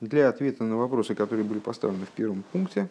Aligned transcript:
для 0.00 0.28
ответа 0.28 0.64
на 0.64 0.76
вопросы, 0.76 1.14
которые 1.14 1.44
были 1.44 1.58
поставлены 1.58 2.06
в 2.06 2.10
первом 2.10 2.42
пункте, 2.52 2.88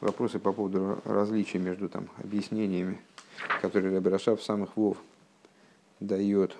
вопросы 0.00 0.38
по 0.38 0.52
поводу 0.52 1.00
различия 1.04 1.58
между 1.58 1.88
там, 1.88 2.08
объяснениями, 2.18 3.00
которые 3.60 3.94
Рабираша 3.94 4.36
в 4.36 4.42
самых 4.42 4.76
Вов 4.76 4.98
дает 6.00 6.54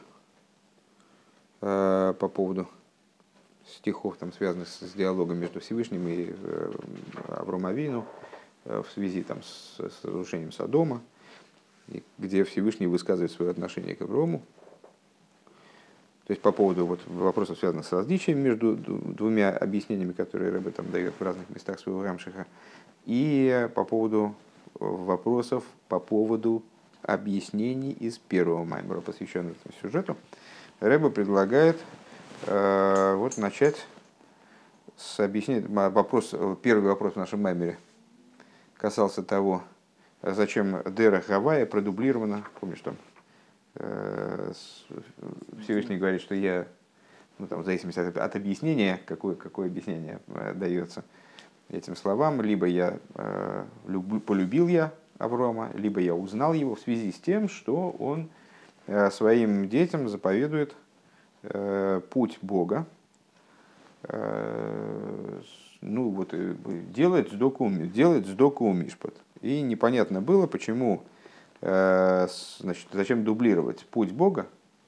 э, 1.61 2.15
по 2.19 2.29
поводу 2.29 2.69
стихов, 3.67 4.17
там, 4.17 4.33
связанных 4.33 4.69
с, 4.69 4.93
диалогом 4.93 5.39
между 5.39 5.61
Всевышним 5.61 6.07
и 6.09 6.31
э, 6.31 6.73
Авромавину 7.29 8.07
э, 8.65 8.83
в 8.83 8.91
связи 8.93 9.23
там, 9.23 9.43
с, 9.43 9.79
с 9.79 10.05
разрушением 10.05 10.53
Содома, 10.53 11.03
где 12.19 12.45
Всевышний 12.45 12.87
высказывает 12.87 13.31
свое 13.31 13.51
отношение 13.51 13.95
к 13.95 14.03
Аврому, 14.03 14.43
то 16.27 16.33
есть 16.33 16.43
по 16.43 16.51
поводу 16.51 16.87
вот 16.87 17.01
вопросов, 17.07 17.59
связанных 17.59 17.87
с 17.87 17.93
различием 17.93 18.41
между 18.41 18.75
двумя 18.75 19.51
объяснениями, 19.51 20.13
которые 20.13 20.51
Рэбе 20.51 20.73
там 20.73 20.91
дает 20.91 21.15
в 21.17 21.23
разных 21.23 21.49
местах 21.51 21.79
своего 21.79 22.03
Рамшиха, 22.03 22.47
и 23.05 23.69
по 23.77 23.85
поводу 23.85 24.35
вопросов 24.75 25.63
по 25.89 26.01
поводу 26.01 26.65
объяснений 27.03 27.93
из 27.93 28.19
первого 28.19 28.65
маймера, 28.65 29.01
посвященного 29.01 29.55
этому 29.55 29.75
сюжету, 29.81 30.17
Рэбе 30.81 31.11
предлагает 31.11 31.79
э, 32.47 33.15
вот 33.17 33.39
начать 33.39 33.87
с 34.97 35.21
объяснения. 35.21 35.65
Вопрос, 35.69 36.35
первый 36.61 36.89
вопрос 36.89 37.13
в 37.13 37.17
нашем 37.17 37.43
маймере 37.43 37.79
касался 38.77 39.23
того, 39.23 39.63
зачем 40.23 40.83
Дера 40.93 41.23
Гавайя 41.27 41.67
продублирована, 41.67 42.45
помнишь 42.59 42.81
там, 42.81 42.97
Э, 42.97 43.16
Всевышний 45.61 45.97
говорит, 45.99 46.21
что 46.23 46.35
я, 46.35 46.67
ну, 47.39 47.47
там, 47.47 47.63
в 47.63 47.65
зависимости 47.65 47.99
от, 48.01 48.17
от 48.17 48.37
объяснения, 48.37 49.01
какое, 49.05 49.35
какое 49.35 49.67
объяснение 49.69 50.21
э, 50.29 50.55
дается 50.55 51.05
этим 51.69 51.97
словам, 51.97 52.41
либо 52.41 52.67
я 52.67 52.99
э, 53.15 53.65
люб, 53.87 54.25
полюбил 54.25 54.69
я 54.69 54.93
Аврома, 55.19 55.71
либо 55.75 56.01
я 56.01 56.15
узнал 56.15 56.55
его 56.55 56.75
в 56.75 56.81
связи 56.81 57.13
с 57.13 57.17
тем, 57.17 57.49
что 57.49 57.91
он 57.99 58.31
э, 58.87 59.11
своим 59.11 59.69
детям 59.69 60.09
заповедует 60.09 60.75
э, 61.43 62.01
путь 62.11 62.39
Бога, 62.41 62.87
э, 64.05 65.41
ну 65.83 66.11
вот 66.11 66.33
э, 66.33 66.55
делать 66.95 67.31
сдоку, 67.31 67.69
делать 67.71 68.27
сдоку 68.27 68.73
мишпат. 68.73 69.15
И 69.43 69.61
непонятно 69.61 70.23
было, 70.23 70.47
почему 70.47 71.03
Э, 71.03 71.16
значит, 71.61 72.89
зачем 72.93 73.25
дублировать 73.25 73.87
путь 73.87 74.13
Бога 74.13 74.47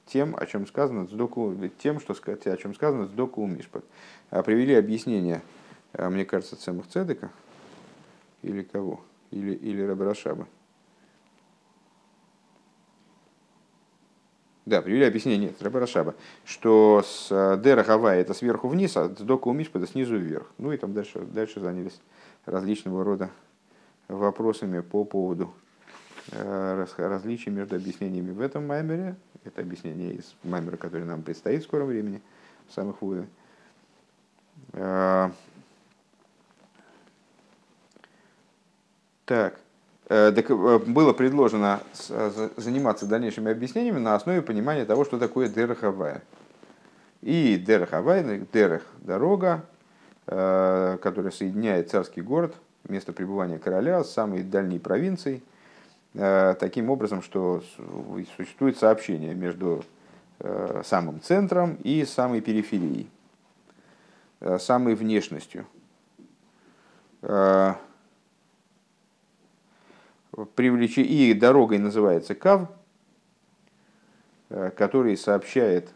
тем, 0.09 0.35
о 0.37 0.45
чем 0.45 0.67
сказано 0.67 1.05
сдоку, 1.05 1.55
тем, 1.77 1.99
что 1.99 2.13
о 2.13 2.57
чем 2.57 2.73
сказано 2.73 3.05
сдоку 3.05 3.45
мишпат. 3.45 3.85
А 4.29 4.43
привели 4.43 4.75
объяснение, 4.75 5.41
э, 5.93 6.09
мне 6.09 6.25
кажется, 6.25 6.55
Цемах 6.55 6.87
Цедека 6.87 7.31
или 8.41 8.63
кого, 8.63 9.01
или, 9.31 9.53
или 9.53 9.81
Рабрашаба. 9.81 10.47
Да, 14.65 14.83
привели 14.83 15.05
объяснение, 15.05 15.49
нет, 15.49 15.61
Рабарашаба, 15.63 16.13
что 16.45 17.01
с 17.03 17.29
э, 17.31 17.59
Дера 17.59 17.83
Хавай 17.83 18.19
это 18.21 18.35
сверху 18.35 18.67
вниз, 18.67 18.95
а 18.97 19.05
с 19.09 19.17
Доку 19.17 19.51
Мишпада 19.51 19.87
снизу 19.87 20.15
вверх. 20.17 20.51
Ну 20.59 20.71
и 20.71 20.77
там 20.77 20.93
дальше, 20.93 21.21
дальше 21.21 21.59
занялись 21.59 21.99
различного 22.45 23.03
рода 23.03 23.31
вопросами 24.07 24.81
по 24.81 25.05
поводу 25.05 25.51
Э, 25.51 25.68
различий 26.31 27.51
между 27.51 27.75
объяснениями 27.75 28.31
в 28.31 28.41
этом 28.41 28.67
маймере. 28.67 29.15
Это 29.43 29.61
объяснение 29.61 30.13
из 30.13 30.35
маймера, 30.43 30.77
который 30.77 31.05
нам 31.05 31.21
предстоит 31.21 31.61
в 31.61 31.65
скором 31.65 31.87
времени, 31.87 32.21
в 32.67 32.73
самых 32.73 33.01
вуе. 33.01 33.25
Э, 34.73 35.29
так, 39.25 39.59
э, 40.09 40.31
так, 40.31 40.87
было 40.87 41.13
предложено 41.13 41.79
заниматься 42.57 43.05
дальнейшими 43.05 43.51
объяснениями 43.51 43.99
на 43.99 44.15
основе 44.15 44.41
понимания 44.41 44.85
того, 44.85 45.05
что 45.05 45.17
такое 45.17 45.47
дерахавая. 45.47 46.21
И 47.21 47.57
дерахавая, 47.57 48.45
дерех– 48.53 48.85
дорога, 49.01 49.65
которая 50.25 51.31
соединяет 51.31 51.89
царский 51.89 52.21
город, 52.21 52.55
место 52.87 53.11
пребывания 53.11 53.57
короля 53.57 54.03
с 54.03 54.11
самой 54.11 54.43
дальней 54.43 54.79
провинцией– 54.79 55.43
Э, 55.48 55.48
таким 56.13 56.89
образом, 56.89 57.21
что 57.21 57.63
существует 58.35 58.77
сообщение 58.77 59.35
между 59.35 59.83
э, 60.39 60.81
самым 60.83 61.21
центром 61.21 61.75
и 61.83 62.03
самой 62.03 62.41
периферией, 62.41 63.09
э, 64.39 64.57
самой 64.57 64.95
внешностью. 64.95 65.65
Привлечи... 70.55 71.01
И 71.01 71.33
дорогой 71.33 71.79
называется 71.79 72.33
Кав, 72.33 72.69
который 74.47 75.17
сообщает 75.17 75.91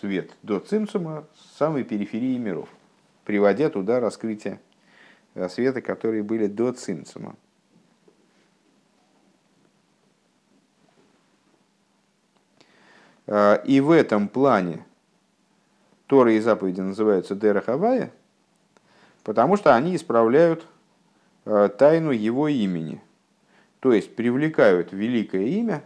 свет 0.00 0.32
до 0.42 0.58
Цимцума 0.58 1.26
с 1.36 1.58
самой 1.58 1.84
периферии 1.84 2.36
миров, 2.38 2.68
приводя 3.24 3.70
туда 3.70 4.00
раскрытие 4.00 4.60
света, 5.48 5.80
которые 5.80 6.24
были 6.24 6.48
до 6.48 6.72
Цимцума. 6.72 7.36
И 13.26 13.80
в 13.80 13.90
этом 13.90 14.28
плане 14.28 14.84
Торы 16.12 16.34
и 16.34 16.40
заповеди 16.40 16.82
называются 16.82 17.34
Дерахавая, 17.34 18.12
потому 19.24 19.56
что 19.56 19.74
они 19.74 19.96
исправляют 19.96 20.66
а, 21.46 21.70
тайну 21.70 22.10
его 22.10 22.48
имени. 22.48 23.00
То 23.80 23.94
есть 23.94 24.14
привлекают 24.14 24.92
великое 24.92 25.46
имя 25.46 25.82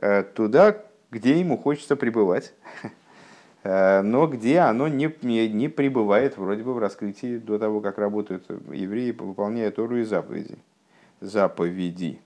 а, 0.00 0.24
туда, 0.24 0.82
где 1.12 1.38
ему 1.38 1.56
хочется 1.56 1.94
пребывать, 1.94 2.52
но 3.62 4.26
где 4.26 4.58
оно 4.58 4.88
не, 4.88 5.08
не 5.22 5.68
пребывает 5.68 6.36
вроде 6.36 6.64
бы 6.64 6.74
в 6.74 6.78
раскрытии 6.78 7.38
до 7.38 7.60
того, 7.60 7.80
как 7.80 7.98
работают 7.98 8.44
евреи, 8.72 9.12
выполняя 9.12 9.70
Тору 9.70 9.98
и 9.98 10.02
заповеди. 10.02 10.58
Заповеди. 11.20 12.20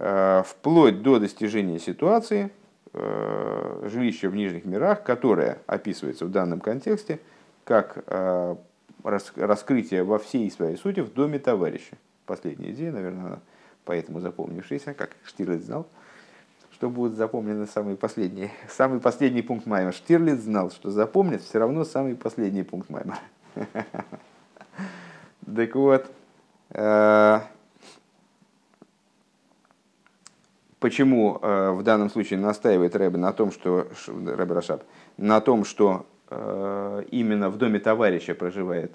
Э, 0.00 0.44
вплоть 0.46 1.02
до 1.02 1.18
достижения 1.18 1.80
ситуации 1.80 2.52
э, 2.92 3.88
жилища 3.90 4.30
в 4.30 4.36
нижних 4.36 4.64
мирах, 4.64 5.02
которое 5.02 5.58
описывается 5.66 6.24
в 6.24 6.30
данном 6.30 6.60
контексте 6.60 7.18
как 7.64 8.04
э, 8.06 8.56
раскрытие 9.02 10.04
во 10.04 10.20
всей 10.20 10.48
своей 10.52 10.76
сути 10.76 11.00
в 11.00 11.12
доме 11.12 11.40
товарища. 11.40 11.96
Последняя 12.26 12.70
идея, 12.70 12.92
наверное, 12.92 13.40
поэтому 13.84 14.20
запомнившаяся, 14.20 14.94
как 14.94 15.16
Штирлиц 15.24 15.62
знал, 15.62 15.88
что 16.70 16.90
будут 16.90 17.14
запомнены 17.14 17.66
самые 17.66 17.96
последние. 17.96 18.52
Самый 18.68 19.00
последний 19.00 19.42
пункт 19.42 19.66
Майма. 19.66 19.90
Штирлиц 19.90 20.38
знал, 20.38 20.70
что 20.70 20.92
запомнит 20.92 21.42
все 21.42 21.58
равно 21.58 21.84
самый 21.84 22.14
последний 22.14 22.62
пункт 22.62 22.88
Майма. 22.88 23.18
Так 25.56 25.74
вот, 25.74 26.06
Почему 30.80 31.40
э, 31.42 31.70
в 31.72 31.82
данном 31.82 32.08
случае 32.08 32.38
настаивает 32.38 32.94
Рэбе 32.94 33.18
на 33.18 33.32
том, 33.32 33.50
что 33.50 33.88
Рэбе 34.06 34.54
Рашаб, 34.54 34.84
на 35.16 35.40
том, 35.40 35.64
что 35.64 36.06
э, 36.30 37.04
именно 37.10 37.50
в 37.50 37.58
доме 37.58 37.80
товарища 37.80 38.36
проживает 38.36 38.92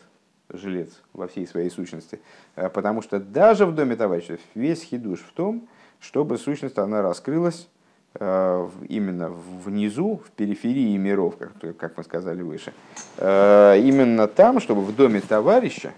жилец 0.48 1.02
во 1.12 1.28
всей 1.28 1.46
своей 1.46 1.70
сущности? 1.70 2.22
Э, 2.56 2.70
потому 2.70 3.02
что 3.02 3.20
даже 3.20 3.66
в 3.66 3.76
доме 3.76 3.98
товарища 3.98 4.38
весь 4.56 4.82
хидуш 4.82 5.20
в 5.20 5.34
том, 5.34 5.68
чтобы 6.00 6.38
сущность 6.38 6.78
она 6.78 7.02
раскрылась 7.02 7.70
именно 8.20 9.30
внизу, 9.32 10.22
в 10.24 10.30
периферии 10.30 10.96
миров, 10.98 11.36
как, 11.38 11.76
как 11.78 11.98
мы 11.98 12.04
сказали 12.04 12.44
выше. 12.44 12.72
Именно 13.18 14.28
там, 14.28 14.60
чтобы 14.60 14.82
в 14.82 14.96
доме 14.96 15.20
товарища, 15.20 15.94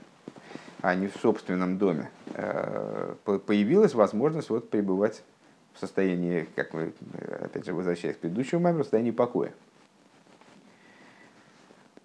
а 0.82 0.96
не 0.96 1.08
в 1.08 1.18
собственном 1.18 1.78
доме, 1.78 2.10
появилась 3.26 3.94
возможность 3.96 4.50
вот 4.50 4.70
пребывать 4.70 5.24
в 5.76 5.80
состоянии, 5.80 6.48
как 6.56 6.74
мы, 6.74 6.94
опять 7.42 7.66
же, 7.66 7.74
возвращаясь 7.74 8.16
к 8.16 8.20
предыдущему 8.20 8.62
маймеру, 8.62 8.84
в 8.84 8.86
состоянии 8.86 9.12
покоя. 9.12 9.54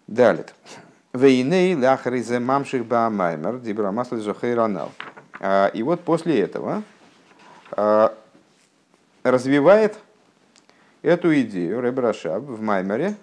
Далее. 0.06 0.46
Вейней 1.12 1.75
ляхризе 1.75 2.40
мамших 2.40 2.84
ба 2.84 3.08
маймер 3.11 3.58
дибрамасли 3.58 4.19
зохейранал. 4.19 4.93
А, 5.40 5.69
и 5.69 5.82
вот 5.82 6.02
после 6.02 6.40
этого 6.40 6.82
а, 7.72 8.17
развивает 9.22 9.99
эту 11.02 11.34
идею 11.40 11.81
Ребрашаб 11.81 12.43
в 12.43 12.61
Маймере 12.61 13.17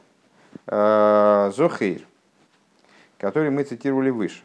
а, 0.65 1.51
Зохейр, 1.55 2.01
который 3.17 3.51
мы 3.51 3.63
цитировали 3.63 4.09
выше. 4.09 4.41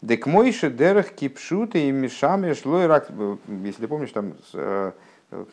Дек 0.00 0.26
мойши 0.26 0.70
дерех 0.70 1.12
кипшуты 1.12 1.88
и 1.88 1.90
мешами 1.90 2.52
шло 2.52 2.82
и 2.82 2.86
рак. 2.86 3.10
Если 3.48 3.86
помнишь, 3.86 4.12
там 4.12 4.34
э, 4.54 4.92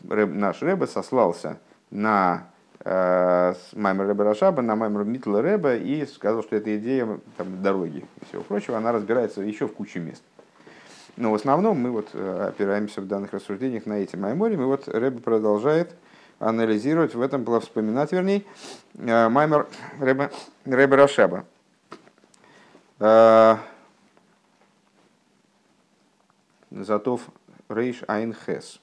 наш 0.07 0.61
Рэбе 0.61 0.87
сослался 0.87 1.57
на 1.89 2.47
с 2.83 3.57
Маймер 3.73 4.05
Рэба 4.05 4.23
Рашаба 4.25 4.61
на 4.61 4.75
Маймер 4.75 5.05
Митла 5.05 5.41
Рэба 5.41 5.77
и 5.77 6.05
сказал, 6.05 6.43
что 6.43 6.55
эта 6.55 6.77
идея 6.77 7.19
там, 7.35 7.63
дороги 7.63 8.05
и 8.21 8.25
всего 8.25 8.43
прочего, 8.43 8.77
она 8.77 8.91
разбирается 8.91 9.41
еще 9.41 9.67
в 9.67 9.73
куче 9.73 9.97
мест. 9.99 10.21
Но 11.17 11.31
в 11.31 11.35
основном 11.35 11.79
мы 11.79 11.89
вот 11.89 12.13
опираемся 12.13 13.01
в 13.01 13.07
данных 13.07 13.33
рассуждениях 13.33 13.87
на 13.87 13.93
эти 13.93 14.15
Маймори. 14.15 14.53
И 14.53 14.57
вот 14.57 14.87
Рэба 14.87 15.19
продолжает 15.19 15.95
анализировать 16.37 17.15
в 17.15 17.21
этом, 17.21 17.43
вспоминать, 17.59 18.11
вернее, 18.11 18.43
Маймер 18.93 19.65
Рэба, 19.99 20.29
Рэба 20.65 20.95
Рашаба. 20.95 21.45
Затов 26.83 27.21
Рейш 27.69 28.03
Айн 28.07 28.33
Хес. 28.33 28.79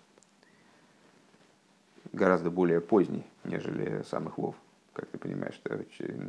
Гораздо 2.12 2.50
более 2.50 2.81
поздний, 2.81 3.25
нежели 3.44 4.03
самых 4.11 4.39
Вов. 4.39 4.55
Как 4.93 5.06
ты 5.06 5.19
понимаешь, 5.19 5.61
это 5.65 5.85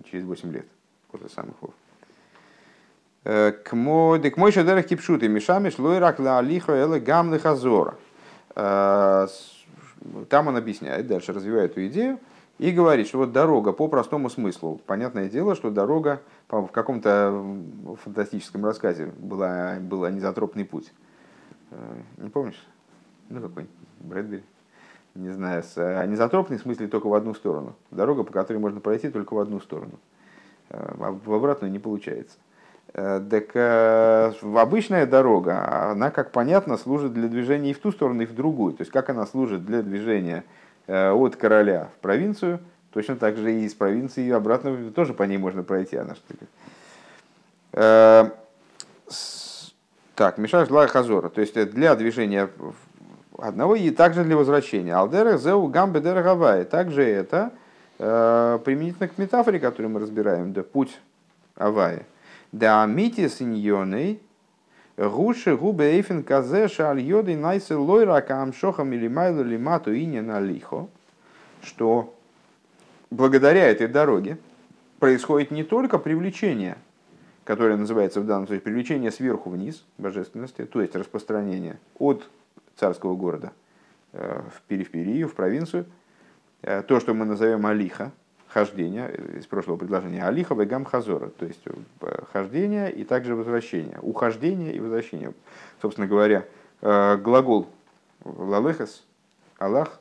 через 0.10 0.24
8 0.24 0.52
лет 0.52 0.68
после 1.12 1.30
самых 1.30 1.56
Вов. 1.62 1.74
К 3.24 3.74
мой 3.74 4.52
шадерах 4.52 4.86
кипшуты 4.86 5.30
мишамиш 5.30 5.80
лойрак 5.80 6.20
ла 6.20 6.40
алихо 6.40 6.74
эле 6.74 7.00
гамны 7.00 7.40
хазора. 7.40 7.96
Там 8.54 9.28
он 10.48 10.58
объясняет, 10.58 11.08
дальше 11.08 11.32
развивает 11.32 11.72
эту 11.72 11.88
идею, 11.88 12.20
и 12.60 12.72
говорит, 12.72 13.08
что 13.08 13.20
вот 13.20 13.32
дорога 13.32 13.72
по 13.72 13.88
простому 13.88 14.30
смыслу. 14.30 14.82
Понятное 14.86 15.30
дело, 15.30 15.56
что 15.56 15.72
дорога 15.72 16.22
в 16.50 16.68
каком-то 16.68 17.44
фантастическом 18.04 18.66
рассказе 18.66 19.08
была, 19.18 19.78
был 19.80 20.04
анизотропный 20.04 20.66
путь. 20.66 20.92
Э, 21.74 21.96
не 22.18 22.30
помнишь? 22.30 22.62
Ну, 23.30 23.42
какой-нибудь 23.42 23.76
Брэдбери. 24.00 24.44
Не 25.16 25.30
знаю, 25.30 25.64
с 25.64 25.78
анизотропный 25.78 26.58
в 26.58 26.62
смысле 26.62 26.88
только 26.88 27.08
в 27.08 27.14
одну 27.14 27.34
сторону. 27.34 27.76
Дорога, 27.92 28.24
по 28.24 28.34
которой 28.34 28.58
можно 28.58 28.80
пройти 28.80 29.10
только 29.10 29.34
в 29.34 29.40
одну 29.40 29.60
сторону. 29.60 30.00
Э, 30.70 30.94
а 31.00 31.12
в 31.12 31.34
обратную 31.34 31.72
не 31.72 31.80
получается. 31.80 32.38
Э, 32.94 33.22
так 33.30 33.56
обычная 34.56 35.06
дорога, 35.06 35.92
она, 35.92 36.12
как 36.12 36.32
понятно, 36.32 36.78
служит 36.78 37.14
для 37.14 37.28
движения 37.28 37.72
и 37.72 37.74
в 37.74 37.80
ту 37.80 37.92
сторону, 37.92 38.22
и 38.24 38.26
в 38.26 38.36
другую. 38.36 38.74
То 38.74 38.82
есть, 38.82 38.92
как 38.92 39.10
она 39.10 39.26
служит 39.26 39.66
для 39.66 39.82
движения 39.82 40.44
от 40.86 41.38
короля 41.38 41.90
в 41.98 42.02
провинцию, 42.02 42.60
точно 42.92 43.16
так 43.16 43.38
же 43.38 43.54
и 43.54 43.64
из 43.64 43.74
провинции 43.74 44.30
обратно 44.30 44.92
тоже 44.92 45.14
по 45.14 45.24
ней 45.24 45.38
можно 45.38 45.64
пройти. 45.64 45.96
Она 45.96 46.14
что 46.16 46.34
так, 50.16 50.38
Мишаш 50.38 50.70
Ла 50.70 50.88
Хазора, 50.88 51.30
то 51.30 51.42
есть 51.42 51.54
для 51.72 51.96
движения 51.96 52.50
одного 53.38 53.76
и 53.76 53.90
также 53.90 54.24
для 54.24 54.38
возвращения. 54.38 54.96
Алдерах 54.96 55.42
Зеу 55.42 55.68
Гамбе 55.68 56.02
Дерагавай. 56.02 56.66
Также 56.66 57.04
это 57.04 57.52
э, 58.00 58.60
применительно 58.64 59.08
к 59.08 59.18
метафоре, 59.18 59.60
которую 59.60 59.92
мы 59.92 60.00
разбираем, 60.00 60.54
да 60.54 60.64
путь 60.64 61.00
Авая. 61.56 62.06
Да 62.52 62.86
мити 62.86 63.28
синьоной 63.28 64.20
гуши 64.98 65.58
губе 65.58 65.96
эйфен 65.96 66.24
казе 66.24 66.68
шаль 66.68 67.00
йоды 67.02 67.36
найсы 67.36 67.76
лойра 67.76 68.22
камшоха 68.22 68.84
милимайлу 68.84 69.44
лимату 69.44 69.92
иня 69.92 70.22
на 70.22 70.40
лихо, 70.40 70.88
что 71.64 72.14
благодаря 73.10 73.68
этой 73.68 73.88
дороге 73.88 74.38
происходит 75.00 75.50
не 75.50 75.64
только 75.64 75.98
привлечение 75.98 76.78
которое 77.44 77.78
называется 77.78 78.22
в 78.22 78.26
данном 78.26 78.48
случае 78.48 78.62
привлечение 78.62 79.12
сверху 79.12 79.50
вниз 79.50 79.84
божественности, 79.98 80.66
то 80.66 80.82
есть 80.82 80.96
распространение 80.96 81.80
от 81.98 82.28
царского 82.76 83.16
города 83.16 83.52
э, 84.14 84.42
в 84.56 84.62
периферию, 84.64 85.28
в 85.28 85.36
провинцию, 85.36 85.86
э, 86.62 86.82
то, 86.84 87.00
что 87.00 87.14
мы 87.14 87.26
назовем 87.26 87.66
алиха, 87.66 88.12
хождение, 88.48 89.10
э, 89.10 89.40
из 89.40 89.48
прошлого 89.48 89.78
предложения, 89.78 90.24
алиха 90.24 90.56
вегам 90.56 90.86
хазора, 90.86 91.30
то 91.30 91.46
есть 91.46 91.64
хождение 92.32 92.92
и 92.92 93.04
также 93.04 93.36
возвращение, 93.36 94.00
ухождение 94.02 94.74
и 94.74 94.80
возвращение. 94.80 95.34
Собственно 95.82 96.08
говоря, 96.08 96.46
глагол 96.82 97.68
лалехас, 98.24 99.06
Аллах, 99.58 100.00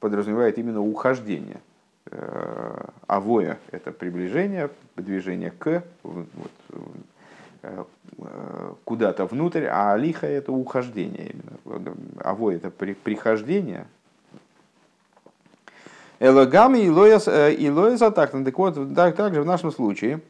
подразумевает 0.00 0.58
именно 0.58 0.80
ухождение. 0.80 1.60
Авоя– 3.06 3.58
это 3.70 3.92
приближение, 3.92 4.70
движение 4.96 5.50
к, 5.50 5.82
вот, 6.02 6.26
э, 7.62 7.84
куда-то 8.84 9.26
внутрь, 9.26 9.66
а 9.66 9.92
алиха– 9.92 10.26
это 10.28 10.52
ухождение. 10.52 11.32
Именно. 11.64 11.96
Авой– 12.20 12.56
это 12.56 12.70
при, 12.70 12.94
прихождение. 12.94 13.86
Элагами 16.18 16.78
и 16.78 16.90
лояса 16.90 18.10
так. 18.10 18.32
Так 18.32 18.58
вот, 18.58 18.94
так, 18.94 19.16
также 19.16 19.42
в 19.42 19.46
нашем 19.46 19.70
случае 19.70 20.20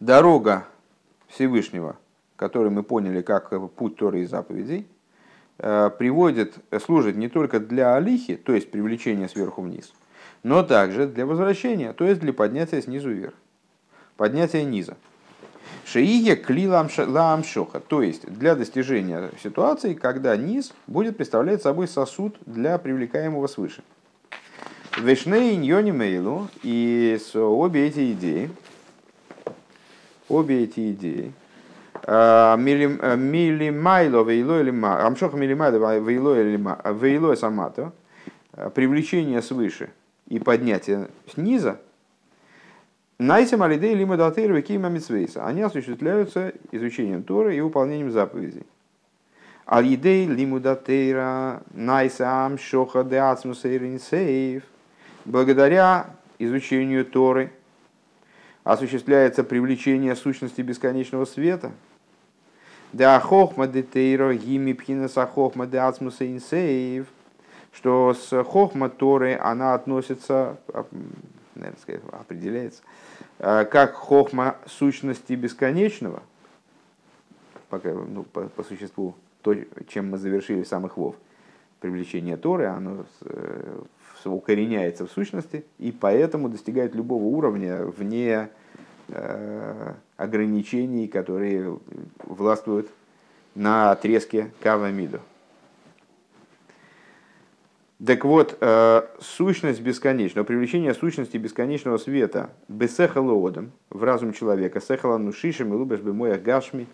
дорога 0.00 0.64
Всевышнего, 1.28 1.96
который 2.36 2.70
мы 2.70 2.82
поняли 2.82 3.22
как 3.22 3.50
путь 3.72 3.96
Торы 3.96 4.22
и 4.22 4.26
заповедей, 4.26 4.80
э, 4.80 4.99
приводит, 5.60 6.54
служит 6.84 7.16
не 7.16 7.28
только 7.28 7.60
для 7.60 7.94
алихи, 7.94 8.36
то 8.36 8.52
есть 8.52 8.70
привлечения 8.70 9.28
сверху 9.28 9.62
вниз, 9.62 9.92
но 10.42 10.62
также 10.62 11.06
для 11.06 11.26
возвращения, 11.26 11.92
то 11.92 12.04
есть 12.04 12.20
для 12.20 12.32
поднятия 12.32 12.80
снизу 12.80 13.10
вверх, 13.10 13.34
поднятия 14.16 14.64
низа. 14.64 14.96
Шиие 15.84 16.36
кли 16.36 16.68
ламшоха, 16.68 17.80
то 17.80 18.02
есть 18.02 18.26
для 18.26 18.54
достижения 18.54 19.30
ситуации, 19.42 19.94
когда 19.94 20.36
низ 20.36 20.72
будет 20.86 21.16
представлять 21.16 21.62
собой 21.62 21.88
сосуд 21.88 22.36
для 22.46 22.78
привлекаемого 22.78 23.46
свыше. 23.46 23.82
Вешней 24.98 25.56
ньони 25.56 25.92
мейлу 25.92 26.48
и 26.62 27.18
обе 27.34 27.86
эти 27.86 28.12
идеи, 28.12 28.50
обе 30.28 30.64
эти 30.64 30.92
идеи, 30.92 31.32
милимайло 33.16 34.22
вейло 34.24 34.60
или 34.60 34.70
амшоха 34.84 35.36
милимайло 35.36 35.98
вейло 36.92 37.34
самато, 37.34 37.92
привлечение 38.74 39.42
свыше– 39.42 39.90
и 40.30 40.38
поднятие 40.38 41.08
сниза, 41.26 41.78
Найсам 43.18 43.62
алидей 43.62 43.94
лима 43.94 44.16
датейр 44.16 44.62
кима 44.62 44.88
митсвейса. 44.88 45.44
Они 45.44 45.60
осуществляются 45.60 46.54
изучением 46.72 47.22
Торы 47.22 47.54
и 47.54 47.60
выполнением 47.60 48.10
заповедей. 48.10 48.64
Алидей 49.66 50.26
лиму 50.26 50.58
датейра 50.58 51.62
найсам 51.74 52.56
шоха 52.56 53.04
де 53.04 53.20
сейв. 53.98 54.62
Благодаря 55.26 56.06
изучению 56.38 57.04
Торы 57.04 57.52
осуществляется 58.64 59.44
привлечение 59.44 60.16
сущности 60.16 60.62
бесконечного 60.62 61.26
света. 61.26 61.72
Да 62.92 63.20
хохма 63.20 63.66
детейра 63.66 64.34
гими 64.34 64.72
пхинаса 64.72 65.26
хохма 65.26 65.66
де 65.66 65.80
сейв– 66.40 67.06
что 67.72 68.14
с 68.14 68.44
хохма 68.44 68.88
Торы 68.88 69.36
она 69.36 69.74
относится, 69.74 70.58
наверное, 71.54 71.80
сказать, 71.80 72.02
определяется, 72.12 72.82
э, 73.38 73.64
как 73.64 73.94
хохма 73.94 74.56
сущности 74.66 75.34
бесконечного, 75.34 76.22
пока, 77.68 77.92
ну, 77.92 78.24
по, 78.24 78.42
по 78.48 78.62
существу, 78.64 79.14
то, 79.42 79.54
чем 79.88 80.10
мы 80.10 80.18
завершили 80.18 80.64
самых 80.64 80.96
вов, 80.96 81.14
привлечение 81.80 82.36
Торы, 82.36 82.66
оно 82.66 83.06
э, 83.22 83.82
укореняется 84.24 85.06
в 85.06 85.10
сущности, 85.12 85.64
и 85.78 85.92
поэтому 85.92 86.48
достигает 86.48 86.94
любого 86.94 87.24
уровня 87.24 87.84
вне 87.84 88.50
э, 89.08 89.94
ограничений, 90.20 91.08
которые 91.08 91.78
властвуют 92.24 92.88
на 93.54 93.90
отрезке 93.90 94.52
Кава 94.60 94.90
Миду. 94.90 95.20
Так 98.04 98.24
вот, 98.24 98.56
э, 98.60 99.02
сущность 99.20 99.82
бесконечного, 99.82 100.46
привлечение 100.46 100.94
сущности 100.94 101.36
бесконечного 101.36 101.98
света 101.98 102.50
бесехалоодом 102.68 103.72
в 103.90 104.02
разум 104.02 104.32
человека, 104.32 104.80
сехалану 104.80 105.32
шишем 105.32 105.74
и 105.74 105.76
лубеш 105.76 106.00
бемоях 106.00 106.40
гашми, 106.40 106.86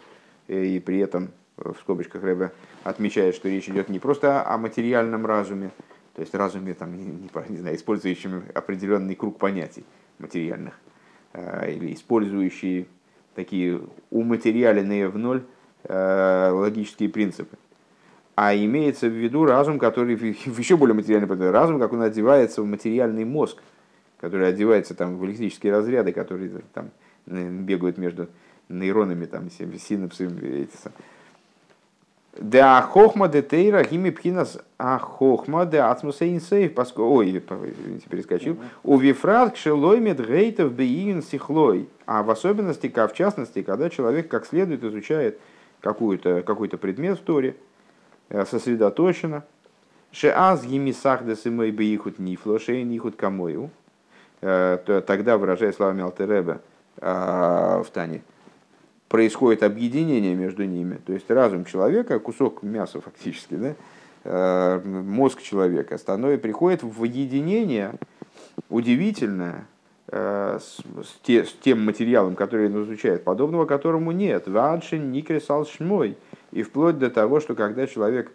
э, 0.49 0.65
и 0.65 0.81
при 0.81 0.99
этом 0.99 1.31
э, 1.59 1.73
в 1.73 1.79
скобочках 1.79 2.25
Рэбе 2.25 2.53
отмечает, 2.83 3.37
что 3.37 3.49
речь 3.49 3.69
идет 3.69 3.89
не 3.89 4.01
просто 4.01 4.45
о 4.45 4.59
материальном 4.59 5.27
разуме, 5.27 5.71
то 6.15 6.23
есть 6.23 6.35
разуме, 6.35 6.75
там, 6.75 6.97
не, 6.97 7.29
не 7.51 7.57
знаю, 7.59 7.77
использующем 7.77 8.43
определенный 8.55 9.15
круг 9.15 9.39
понятий 9.39 9.85
материальных, 10.19 10.75
или 11.35 11.93
использующие 11.93 12.87
такие 13.37 13.81
уматериальные 14.11 15.09
в 15.09 15.17
ноль 15.17 15.45
логические 15.89 17.09
принципы 17.09 17.57
а 18.37 18.55
имеется 18.55 19.09
в 19.09 19.13
виду 19.13 19.47
разум, 19.47 19.79
который 19.79 20.15
еще 20.59 20.77
более 20.77 20.95
материальный 20.95 21.51
разум, 21.51 21.81
как 21.81 21.93
он 21.93 22.03
одевается 22.03 22.63
в 22.63 22.67
материальный 22.67 23.25
мозг, 23.25 23.61
который 24.21 24.49
одевается 24.49 24.95
там, 24.95 25.17
в 25.17 25.25
электрические 25.25 25.73
разряды, 25.73 26.13
которые 26.13 26.51
там, 26.75 26.91
бегают 27.27 27.97
между 27.97 28.29
нейронами, 28.69 29.25
там, 29.25 29.51
синапсами. 29.51 30.63
Эти, 30.63 30.77
Да 32.39 32.83
хохма 32.83 33.29
де 33.29 33.43
тейра 33.43 33.83
гими 33.83 34.11
пхинас 34.11 34.59
а 34.79 34.99
хохма 34.99 35.65
де 35.65 35.81
ацмуса 35.81 36.27
инсейв, 36.27 36.75
поскольку... 36.75 37.17
Ой, 37.17 37.31
извините, 37.31 38.09
перескочил. 38.09 38.59
У 38.83 38.99
вифрат 38.99 39.55
кшелой 39.55 40.01
медгейтов 40.01 40.73
бейин 40.73 41.23
сихлой. 41.23 41.89
А 42.05 42.23
в 42.23 42.31
особенности, 42.31 42.93
в 42.95 43.13
частности, 43.15 43.63
когда 43.63 43.89
человек 43.89 44.29
как 44.29 44.47
следует 44.47 44.85
изучает 44.85 45.39
какой-то 45.81 46.43
какой 46.43 46.69
предмет 46.69 47.19
в 47.19 47.23
Торе, 47.23 47.57
э, 48.29 48.45
сосредоточенно, 48.45 49.45
Шеаз 50.13 50.65
гимисах 50.65 51.27
десимой 51.27 51.71
бейхут 51.71 52.19
нифло, 52.19 52.59
шейн 52.59 52.91
ихут 52.91 53.17
камою, 53.17 53.71
э, 54.41 55.03
тогда, 55.07 55.37
выражая 55.37 55.73
словами 55.73 56.03
Алтереба 56.03 56.61
э, 56.99 57.83
в 57.85 57.91
Тане, 57.93 58.23
происходит 59.09 59.63
объединение 59.63 60.35
между 60.35 60.65
ними. 60.65 61.01
То 61.07 61.13
есть 61.13 61.31
разум 61.31 61.65
человека, 61.65 62.19
кусок 62.19 62.63
мяса 62.63 63.01
фактически, 63.01 63.55
да, 63.55 63.75
э, 64.25 64.81
мозг 64.85 65.43
человека 65.43 65.97
становится, 65.99 66.43
приходит 66.43 66.83
в 66.83 67.05
единение 67.05 67.95
удивительное 68.69 69.67
э, 70.09 70.59
с, 70.61 70.83
те, 71.23 71.45
с 71.45 71.53
тем 71.53 71.85
материалом, 71.85 72.35
который 72.35 72.67
он 72.67 72.85
изучает, 72.85 73.23
подобного 73.23 73.65
которому 73.65 74.11
нет. 74.11 74.49
Ваншин 74.49 75.13
никресал 75.13 75.67
шмой. 75.67 76.17
И 76.53 76.63
вплоть 76.63 76.99
до 76.99 77.11
того, 77.11 77.41
что 77.41 77.55
когда 77.55 77.87
человек 77.87 78.33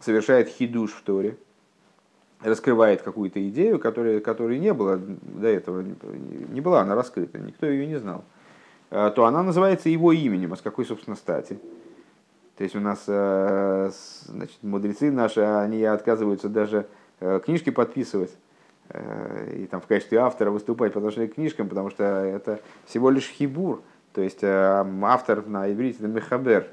совершает 0.00 0.48
хидуш 0.48 0.92
в 0.92 1.02
Торе, 1.02 1.36
раскрывает 2.42 3.02
какую-то 3.02 3.46
идею, 3.48 3.78
которая, 3.78 4.20
которой 4.20 4.58
не 4.58 4.72
было 4.72 4.98
до 4.98 5.48
этого, 5.48 5.82
не 5.82 6.60
была 6.60 6.82
она 6.82 6.94
раскрыта, 6.94 7.38
никто 7.38 7.66
ее 7.66 7.86
не 7.86 7.96
знал 7.96 8.24
то 8.94 9.24
она 9.24 9.42
называется 9.42 9.88
его 9.88 10.12
именем. 10.12 10.52
А 10.52 10.56
с 10.56 10.60
какой, 10.60 10.84
собственно, 10.84 11.16
стати? 11.16 11.58
То 12.56 12.62
есть 12.62 12.76
у 12.76 12.80
нас 12.80 13.02
э, 13.08 13.90
значит, 14.26 14.58
мудрецы 14.62 15.10
наши, 15.10 15.40
они 15.40 15.82
отказываются 15.82 16.48
даже 16.48 16.86
э, 17.18 17.40
книжки 17.44 17.70
подписывать 17.70 18.30
и 19.54 19.66
там 19.70 19.80
в 19.80 19.86
качестве 19.86 20.18
автора 20.18 20.50
выступать 20.50 20.92
по 20.92 20.98
отношению 20.98 21.30
к 21.30 21.36
книжкам, 21.36 21.70
потому 21.70 21.88
что 21.88 22.04
это 22.04 22.60
всего 22.84 23.08
лишь 23.08 23.26
хибур, 23.30 23.82
то 24.12 24.20
есть 24.20 24.44
автор 24.44 25.46
на 25.46 25.72
иврите 25.72 26.00
это 26.00 26.06
мехабер, 26.06 26.68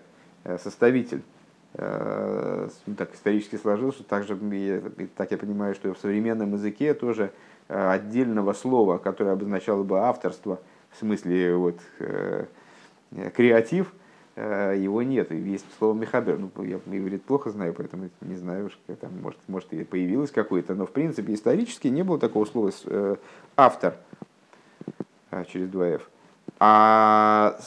составитель. 0.62 1.24
Так 1.72 3.14
исторически 3.14 3.56
сложилось, 3.56 3.96
что 3.96 4.04
также, 4.04 4.38
так 5.16 5.32
я 5.32 5.38
понимаю, 5.38 5.74
что 5.74 5.94
в 5.94 6.00
современном 6.00 6.52
языке 6.52 6.94
тоже 6.94 7.32
отдельного 7.70 8.52
слова, 8.52 8.98
которое 8.98 9.32
обозначало 9.32 9.84
бы 9.84 10.00
авторство– 10.02 10.60
в 10.92 11.00
смысле 11.00 11.56
вот, 11.56 11.80
э, 12.00 12.46
креатив, 13.36 13.94
э, 14.36 14.76
его 14.78 15.02
нет. 15.04 15.32
И 15.32 15.38
есть 15.38 15.66
слово 15.78 15.98
мехабер. 15.98 16.38
Ну, 16.38 16.52
я 16.64 16.80
иврит 16.86 17.24
плохо 17.24 17.50
знаю, 17.50 17.74
поэтому 17.74 18.10
не 18.22 18.36
знаю, 18.36 18.70
что 18.70 18.96
там, 18.96 19.12
может, 19.22 19.40
может 19.48 19.74
и 19.74 19.84
появилось 19.84 20.32
какое-то. 20.32 20.76
Но 20.76 20.86
в 20.86 20.92
принципе 20.92 21.34
исторически 21.34 21.88
не 21.88 22.04
было 22.04 22.20
такого 22.20 22.46
слова 22.46 22.72
э, 22.86 23.16
автор 23.56 23.96
через 25.48 25.70
два 25.70 25.88
f. 25.88 26.10
А 26.60 27.58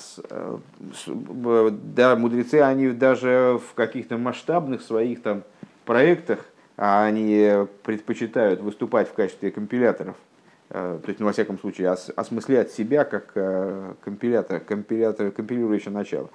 да, 1.06 2.16
мудрецы, 2.16 2.56
они 2.56 2.90
даже 2.90 3.58
в 3.58 3.74
каких-то 3.74 4.18
масштабных 4.18 4.82
своих 4.82 5.22
там 5.22 5.42
проектах, 5.84 6.44
они 6.76 7.66
предпочитают 7.82 8.60
выступать 8.60 9.08
в 9.08 9.14
качестве 9.14 9.50
компиляторов 9.50 10.16
Э, 10.16 10.33
то 10.74 11.04
есть, 11.06 11.20
ну, 11.20 11.26
во 11.26 11.32
всяком 11.32 11.56
случае, 11.56 11.92
ос, 11.92 12.10
осмыслять 12.16 12.72
себя 12.72 13.04
как 13.04 13.30
э, 13.36 13.94
компилятор, 14.00 14.58
компилятор, 14.58 15.30
компилирующее 15.30 15.94
начало. 15.94 16.30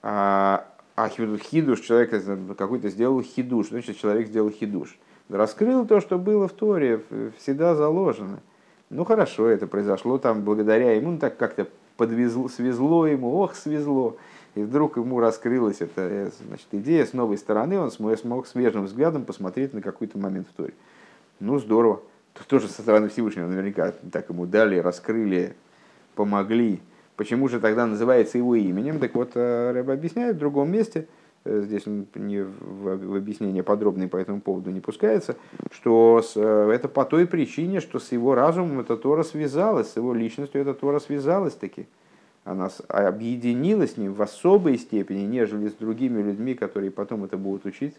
А, 0.00 0.66
а 0.96 1.10
хидуш, 1.10 1.80
человек 1.80 2.14
какой-то 2.56 2.88
сделал 2.88 3.20
хидуш, 3.20 3.68
значит, 3.68 3.98
человек 3.98 4.28
сделал 4.28 4.48
хидуш. 4.48 4.96
Раскрыл 5.28 5.84
то, 5.84 6.00
что 6.00 6.18
было 6.18 6.48
в 6.48 6.52
Торе, 6.52 7.02
всегда 7.36 7.74
заложено. 7.74 8.40
Ну 8.88 9.04
хорошо, 9.04 9.48
это 9.48 9.66
произошло 9.66 10.16
там 10.16 10.44
благодаря 10.44 10.92
ему, 10.92 11.10
ну, 11.10 11.18
так 11.18 11.36
как-то 11.36 11.68
подвезло, 11.98 12.48
свезло 12.48 13.04
ему, 13.04 13.34
ох, 13.34 13.54
свезло. 13.54 14.16
И 14.54 14.62
вдруг 14.62 14.96
ему 14.96 15.20
раскрылась 15.20 15.82
эта 15.82 16.00
э, 16.00 16.30
значит, 16.46 16.68
идея 16.72 17.04
с 17.04 17.12
новой 17.12 17.36
стороны, 17.36 17.78
он 17.78 17.90
смог 17.90 18.46
свежим 18.46 18.86
взглядом 18.86 19.26
посмотреть 19.26 19.74
на 19.74 19.82
какой-то 19.82 20.16
момент 20.16 20.48
в 20.48 20.56
Торе. 20.56 20.72
Ну 21.38 21.58
здорово 21.58 22.00
тоже 22.42 22.68
со 22.68 22.82
стороны 22.82 23.08
Всевышнего 23.08 23.46
наверняка 23.46 23.92
так 24.10 24.28
ему 24.28 24.46
дали, 24.46 24.78
раскрыли, 24.78 25.54
помогли. 26.14 26.80
Почему 27.16 27.48
же 27.48 27.60
тогда 27.60 27.86
называется 27.86 28.38
его 28.38 28.56
именем? 28.56 28.98
Так 28.98 29.14
вот, 29.14 29.32
э, 29.34 29.70
Рэб 29.72 29.90
объясняет 29.90 30.36
в 30.36 30.40
другом 30.40 30.70
месте, 30.72 31.06
э, 31.44 31.62
здесь 31.62 31.86
он 31.86 32.06
не 32.16 32.42
в 32.42 33.16
объяснение 33.16 33.62
подробное 33.62 34.08
по 34.08 34.16
этому 34.16 34.40
поводу 34.40 34.70
не 34.70 34.80
пускается, 34.80 35.36
что 35.70 36.20
э, 36.34 36.70
это 36.74 36.88
по 36.88 37.04
той 37.04 37.28
причине, 37.28 37.78
что 37.78 38.00
с 38.00 38.10
его 38.10 38.34
разумом 38.34 38.80
эта 38.80 38.96
Тора 38.96 39.22
связалась, 39.22 39.92
с 39.92 39.96
его 39.96 40.12
личностью 40.12 40.60
эта 40.60 40.74
Тора 40.74 40.98
связалась 40.98 41.54
таки. 41.54 41.86
Она 42.42 42.68
объединилась 42.88 43.94
с 43.94 43.96
ним 43.96 44.12
в 44.12 44.20
особой 44.20 44.76
степени, 44.76 45.20
нежели 45.20 45.68
с 45.68 45.74
другими 45.74 46.20
людьми, 46.20 46.54
которые 46.54 46.90
потом 46.90 47.24
это 47.24 47.38
будут 47.38 47.64
учить. 47.64 47.94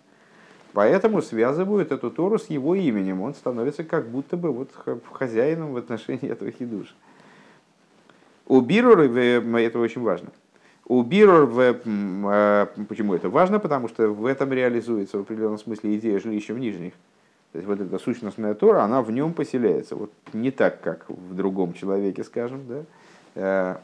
Поэтому 0.75 1.22
связывают 1.22 1.94
эту 1.94 2.12
Тору 2.12 2.38
с 2.38 2.48
его 2.50 2.75
именем. 2.75 3.22
Он 3.22 3.34
становится 3.34 3.86
как 3.86 4.10
будто 4.10 4.36
бы 4.36 4.51
вот 4.51 4.72
хозяином 5.10 5.72
в 5.72 5.77
отношении 5.77 6.29
этого 6.29 6.51
хидуша. 6.51 6.94
У 8.46 8.60
Бирур, 8.60 9.00
это 9.00 9.79
очень 9.79 10.01
важно. 10.01 10.32
У 10.86 11.01
Бирур, 11.01 11.50
э, 11.58 12.67
почему 12.89 13.15
это 13.15 13.29
важно? 13.29 13.60
Потому 13.60 13.88
что 13.88 14.10
в 14.10 14.25
этом 14.25 14.51
реализуется 14.51 15.17
в 15.17 15.22
определенном 15.22 15.60
смысле 15.60 15.96
идея 15.96 16.20
жилища 16.20 16.53
в 16.53 16.60
нижних. 16.60 16.91
То 17.53 17.60
есть 17.60 17.67
вот 17.67 17.79
эта 17.79 17.98
сущностная 17.98 18.53
Тора, 18.53 18.82
она 18.82 19.01
в 19.01 19.12
нем 19.12 19.32
поселяется. 19.32 19.96
Вот 19.96 20.12
не 20.34 20.51
так, 20.51 20.82
как 20.82 21.05
в 21.08 21.34
другом 21.36 21.72
человеке, 21.72 22.25
скажем. 22.25 22.86
Да? 23.34 23.79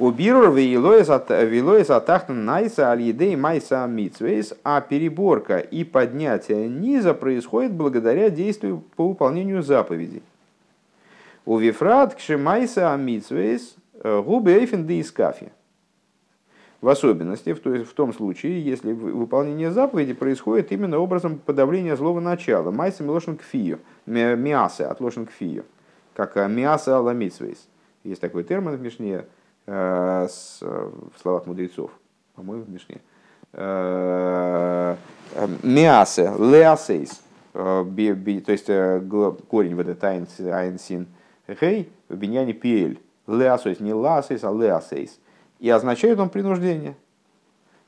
У 0.00 0.12
вилоис 0.12 1.90
атахна 1.90 2.34
найса 2.34 2.90
аль 2.90 3.36
майса 3.36 3.86
митсвейс, 3.86 4.54
а 4.64 4.80
переборка 4.80 5.58
и 5.58 5.84
поднятие 5.84 6.70
низа 6.70 7.12
происходит 7.12 7.72
благодаря 7.72 8.30
действию 8.30 8.82
по 8.96 9.08
выполнению 9.08 9.62
заповедей. 9.62 10.22
У 11.44 11.58
вифрат 11.58 12.14
кшемайса 12.14 12.96
митсвейс 12.96 13.76
э, 14.02 14.22
губы 14.22 14.52
эйфен 14.52 14.86
де 14.86 15.02
искафи. 15.02 15.52
В 16.80 16.88
особенности, 16.88 17.52
в, 17.52 17.60
то 17.60 17.84
в 17.84 17.92
том 17.92 18.14
случае, 18.14 18.64
если 18.64 18.92
выполнение 18.92 19.70
заповеди 19.70 20.14
происходит 20.14 20.72
именно 20.72 20.98
образом 20.98 21.38
подавления 21.38 21.94
злого 21.94 22.20
начала. 22.20 22.70
Майса 22.70 23.02
милошен 23.02 23.36
кфию, 23.36 23.80
миаса 24.06 24.90
от 24.90 25.02
лошен 25.02 25.26
кфию, 25.26 25.66
как 26.14 26.38
э, 26.38 26.48
миаса 26.48 26.96
аламитсвейс. 26.96 27.68
Есть 28.02 28.22
такой 28.22 28.44
термин 28.44 28.76
в 28.76 28.80
Мишне, 28.80 29.26
Э, 29.66 30.26
в 30.60 31.20
словах 31.20 31.46
мудрецов, 31.46 31.90
по-моему, 32.34 32.64
в 32.64 32.70
Мишне. 32.70 33.00
Э, 33.52 34.96
Миасе, 35.62 36.32
леасейс, 36.38 37.22
э, 37.54 37.84
то 38.44 38.52
есть 38.52 38.66
корень 39.46 39.76
вот 39.76 39.86
этот 39.86 40.02
айнсин 40.02 41.06
хей 41.48 41.88
в 42.08 42.16
биньяне 42.16 42.52
пиэль. 42.52 43.00
Леасейс, 43.26 43.80
не 43.80 43.92
ласейс, 43.92 44.42
а 44.42 44.50
леасейс. 44.50 45.20
И 45.60 45.70
означает 45.70 46.18
он 46.18 46.30
принуждение. 46.30 46.96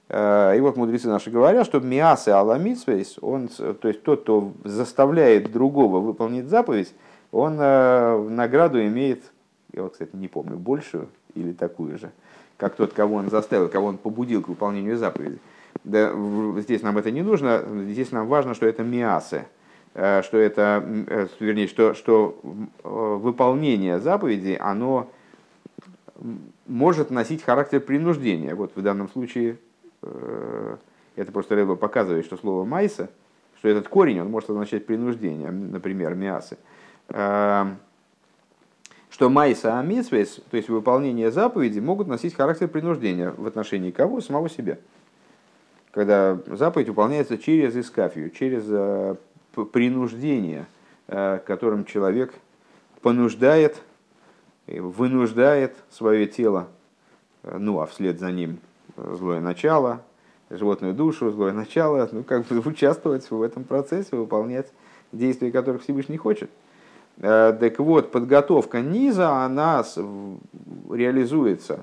И 0.08 0.58
вот 0.60 0.76
мудрецы 0.76 1.08
наши 1.08 1.30
говорят, 1.30 1.66
что 1.66 1.80
миасы 1.80 2.28
аламитсвейс, 2.28 3.18
он, 3.22 3.48
то 3.48 3.88
есть 3.88 4.02
тот, 4.02 4.22
кто 4.22 4.52
заставляет 4.62 5.50
другого 5.50 6.00
выполнить 6.00 6.48
заповедь, 6.48 6.92
он 7.30 7.56
награду 7.56 8.84
имеет, 8.84 9.24
я 9.72 9.84
вот, 9.84 9.92
кстати, 9.92 10.10
не 10.12 10.28
помню, 10.28 10.58
большую, 10.58 11.08
или 11.34 11.52
такую 11.52 11.98
же, 11.98 12.10
как 12.56 12.76
тот, 12.76 12.92
кого 12.92 13.16
он 13.16 13.30
заставил, 13.30 13.68
кого 13.68 13.88
он 13.88 13.98
побудил 13.98 14.42
к 14.42 14.48
выполнению 14.48 14.96
заповеди. 14.96 15.38
Да, 15.84 16.12
здесь 16.58 16.82
нам 16.82 16.98
это 16.98 17.10
не 17.10 17.22
нужно, 17.22 17.64
здесь 17.88 18.12
нам 18.12 18.26
важно, 18.26 18.54
что 18.54 18.66
это 18.66 18.82
миасы, 18.82 19.46
э, 19.94 20.22
что 20.22 20.36
это, 20.36 20.84
э, 20.86 21.26
вернее, 21.40 21.66
что, 21.66 21.94
что 21.94 22.38
э, 22.44 22.88
выполнение 22.88 23.98
заповеди, 23.98 24.56
оно 24.60 25.10
может 26.66 27.10
носить 27.10 27.42
характер 27.42 27.80
принуждения. 27.80 28.54
Вот 28.54 28.76
в 28.76 28.82
данном 28.82 29.08
случае 29.08 29.58
это 31.16 31.32
просто 31.32 31.56
Рэба 31.56 31.74
показывает, 31.74 32.24
что 32.24 32.36
слово 32.36 32.64
майса, 32.64 33.10
что 33.58 33.68
этот 33.68 33.88
корень, 33.88 34.20
он 34.20 34.30
может 34.30 34.50
означать 34.50 34.86
принуждение, 34.86 35.50
например, 35.50 36.14
миасы 36.14 36.58
что 39.12 39.28
майса 39.28 39.78
амитсвейс, 39.78 40.40
то 40.50 40.56
есть 40.56 40.70
выполнение 40.70 41.30
заповеди, 41.30 41.80
могут 41.80 42.08
носить 42.08 42.34
характер 42.34 42.66
принуждения 42.66 43.30
в 43.36 43.46
отношении 43.46 43.90
кого? 43.90 44.22
Самого 44.22 44.48
себя. 44.48 44.78
Когда 45.90 46.38
заповедь 46.46 46.88
выполняется 46.88 47.36
через 47.36 47.76
искафию, 47.76 48.30
через 48.30 48.64
э, 48.66 49.16
принуждение, 49.70 50.64
э, 51.08 51.40
которым 51.46 51.84
человек 51.84 52.32
понуждает, 53.02 53.82
вынуждает 54.66 55.76
свое 55.90 56.26
тело, 56.26 56.68
э, 57.42 57.58
ну 57.58 57.80
а 57.80 57.86
вслед 57.86 58.18
за 58.18 58.32
ним 58.32 58.60
злое 58.96 59.40
начало, 59.40 60.00
животную 60.48 60.94
душу, 60.94 61.30
злое 61.30 61.52
начало, 61.52 62.08
ну, 62.10 62.22
как 62.22 62.46
бы 62.46 62.58
участвовать 62.66 63.30
в 63.30 63.42
этом 63.42 63.64
процессе, 63.64 64.16
выполнять 64.16 64.72
действия, 65.12 65.52
которых 65.52 65.82
Всевышний 65.82 66.16
хочет. 66.16 66.50
Э, 67.18 67.56
так 67.58 67.78
вот, 67.78 68.10
подготовка 68.10 68.80
низа, 68.80 69.44
она 69.44 69.84
реализуется, 70.90 71.80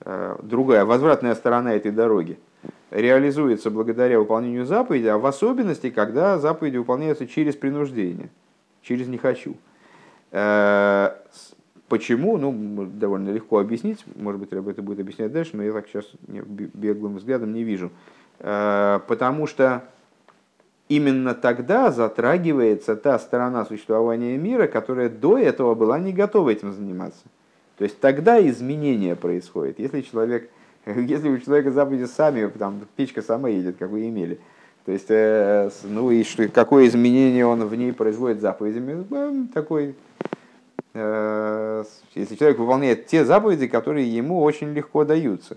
э, 0.00 0.36
другая, 0.42 0.84
возвратная 0.84 1.34
сторона 1.34 1.74
этой 1.74 1.90
дороги, 1.90 2.38
реализуется 2.90 3.70
благодаря 3.70 4.18
выполнению 4.18 4.66
заповеди, 4.66 5.06
а 5.06 5.18
в 5.18 5.26
особенности, 5.26 5.90
когда 5.90 6.38
заповеди 6.38 6.76
выполняются 6.76 7.26
через 7.26 7.56
принуждение, 7.56 8.30
через 8.82 9.08
«не 9.08 9.18
хочу». 9.18 9.56
Э, 10.30 11.14
почему? 11.88 12.38
Ну, 12.38 12.86
довольно 12.86 13.30
легко 13.30 13.58
объяснить. 13.58 14.04
Может 14.16 14.40
быть, 14.40 14.52
это 14.52 14.82
будет 14.82 15.00
объяснять 15.00 15.32
дальше, 15.32 15.56
но 15.56 15.62
я 15.62 15.72
так 15.72 15.88
сейчас 15.88 16.06
беглым 16.22 17.16
взглядом 17.16 17.52
не 17.52 17.64
вижу. 17.64 17.90
Потому 18.38 19.46
что 19.46 19.84
именно 20.96 21.34
тогда 21.34 21.90
затрагивается 21.90 22.96
та 22.96 23.18
сторона 23.18 23.64
существования 23.64 24.36
мира, 24.36 24.66
которая 24.66 25.08
до 25.08 25.38
этого 25.38 25.74
была 25.74 25.98
не 25.98 26.12
готова 26.12 26.50
этим 26.50 26.72
заниматься. 26.72 27.22
То 27.78 27.84
есть 27.84 27.98
тогда 28.00 28.46
изменение 28.46 29.16
происходит. 29.16 29.78
Если 29.78 30.02
человек, 30.02 30.50
если 30.86 31.28
у 31.28 31.38
человека 31.38 31.70
заповеди 31.70 32.04
сами, 32.04 32.46
там 32.48 32.80
печка 32.96 33.22
сама 33.22 33.48
едет, 33.48 33.76
как 33.78 33.90
вы 33.90 34.08
имели, 34.08 34.38
то 34.84 34.92
есть, 34.92 35.06
э, 35.10 35.70
ну 35.84 36.10
и 36.10 36.24
что, 36.24 36.48
какое 36.48 36.86
изменение 36.88 37.46
он 37.46 37.64
в 37.64 37.74
ней 37.74 37.92
производит 37.92 38.40
заповедями, 38.40 39.06
ну, 39.08 39.46
такой, 39.54 39.94
э, 40.92 41.84
если 42.14 42.34
человек 42.34 42.58
выполняет 42.58 43.06
те 43.06 43.24
заповеди, 43.24 43.68
которые 43.68 44.14
ему 44.14 44.42
очень 44.42 44.72
легко 44.72 45.04
даются, 45.04 45.56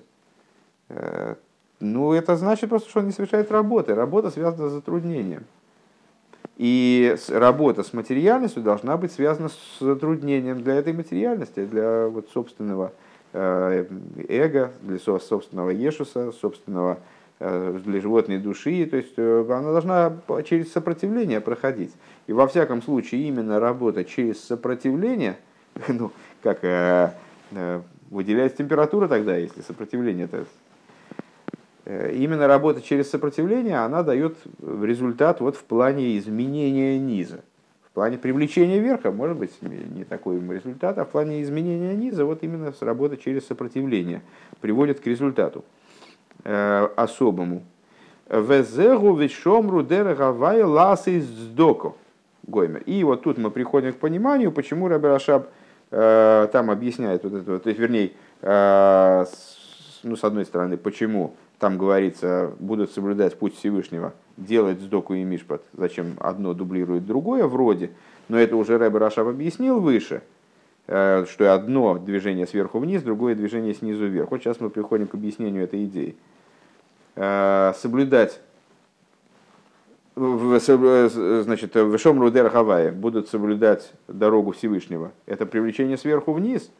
э, 0.90 1.36
ну, 1.86 2.14
это 2.14 2.36
значит 2.36 2.70
просто, 2.70 2.90
что 2.90 3.00
он 3.00 3.08
не 3.08 3.12
совершает 3.12 3.52
работы. 3.52 3.96
Работа 3.96 4.32
связана 4.32 4.70
с 4.70 4.74
затруднением. 4.74 5.46
И 6.58 7.16
работа 7.30 7.84
с 7.84 7.94
материальностью 7.94 8.64
должна 8.64 8.96
быть 8.98 9.12
связана 9.12 9.50
с 9.50 9.80
затруднением 9.80 10.64
для 10.64 10.76
этой 10.76 10.94
материальности, 10.94 11.66
для 11.66 12.08
вот 12.08 12.30
собственного 12.30 12.94
э, 13.34 13.86
эго, 14.30 14.72
для 14.82 14.98
собственного 15.00 15.72
ешуса, 15.72 16.32
собственного 16.32 17.00
э, 17.40 17.80
для 17.84 18.00
животной 18.00 18.38
души. 18.38 18.86
То 18.86 18.98
есть 18.98 19.14
э, 19.18 19.46
она 19.50 19.74
должна 19.74 20.18
через 20.46 20.72
сопротивление 20.72 21.42
проходить. 21.42 21.94
И 22.28 22.34
во 22.34 22.48
всяком 22.48 22.82
случае 22.82 23.28
именно 23.28 23.60
работа 23.60 24.06
через 24.06 24.42
сопротивление, 24.42 25.38
ну, 25.90 26.12
как 26.42 27.14
выделяется 28.10 28.60
температура 28.60 29.08
тогда, 29.08 29.36
если 29.36 29.62
сопротивление 29.62 30.26
это 30.26 30.46
именно 31.86 32.48
работа 32.48 32.82
через 32.82 33.10
сопротивление, 33.10 33.78
она 33.78 34.04
дает 34.04 34.38
результат 34.62 35.40
вот 35.40 35.56
в 35.56 35.64
плане 35.64 36.18
изменения 36.18 37.00
низа. 37.00 37.42
В 37.88 37.92
плане 37.96 38.18
привлечения 38.18 38.80
верха, 38.80 39.12
может 39.12 39.38
быть, 39.38 39.52
не 39.62 40.04
такой 40.04 40.40
результат, 40.40 40.98
а 40.98 41.06
в 41.06 41.10
плане 41.10 41.42
изменения 41.42 41.96
низа, 41.96 42.26
вот 42.26 42.44
именно 42.44 42.74
работа 42.82 43.18
через 43.18 43.48
сопротивление 43.48 44.22
приводит 44.60 45.00
к 45.00 45.08
результату 45.08 45.64
э, 46.44 46.90
особому. 46.96 47.64
וזהו 48.30 49.16
ושמרו 49.16 49.84
דרך 49.84 50.24
הוי' 50.24 50.64
לעשות 50.64 51.22
צדקה. 51.22 51.94
וגומר. 52.48 52.84
И 52.86 53.04
вот 53.04 53.24
тут 53.24 53.38
мы 53.38 53.52
приходим 53.52 53.94
к 53.94 53.98
пониманию, 53.98 54.52
почему 54.52 54.88
Рашаб 54.88 55.50
э, 55.92 56.48
там 56.52 56.72
объясняет 56.72 57.24
вот 57.24 57.34
это, 57.34 57.60
то 57.60 57.70
есть, 57.70 57.80
вернее, 57.80 58.12
э, 58.42 59.26
с, 59.28 60.00
ну, 60.04 60.16
с 60.16 60.24
одной 60.24 60.46
стороны, 60.46 60.78
почему 60.78 61.36
там 61.60 61.78
говорится, 61.78 62.54
будут 62.60 62.92
соблюдать 62.92 63.38
путь 63.38 63.56
Всевышнего, 63.56 64.14
делать 64.38 64.82
цдоку 64.82 65.14
и 65.14 65.24
משפט, 65.24 65.64
зачем 65.74 66.16
одно 66.20 66.54
дублирует 66.54 67.06
другое 67.06 67.46
вроде, 67.46 67.92
но 68.28 68.38
это 68.38 68.56
уже 68.56 68.78
Рэбе 68.78 68.98
Рашаб 68.98 69.28
объяснил 69.28 69.80
выше, 69.80 70.22
э, 70.88 71.26
что 71.30 71.54
одно 71.54 71.98
движение 71.98 72.46
сверху 72.48 72.80
вниз, 72.80 73.04
другое 73.04 73.36
движение 73.36 73.74
снизу 73.74 74.06
вверх. 74.06 74.32
Вот 74.32 74.42
сейчас 74.42 74.60
мы 74.60 74.70
приходим 74.70 75.08
к 75.08 75.14
объяснению 75.14 75.64
этой 75.64 75.86
идеи. 75.86 76.16
Э, 77.16 77.74
соблюдать 77.78 78.42
значит, 80.18 81.76
в 81.76 81.98
Шом 81.98 82.22
Рудер 82.22 82.50
Хавае 82.50 82.94
будут 82.94 83.28
соблюдать 83.28 83.92
дорогу 84.08 84.52
Всевышнего. 84.52 85.12
Это 85.26 85.46
привлечение 85.46 85.98
сверху 85.98 86.32
вниз. 86.32 86.72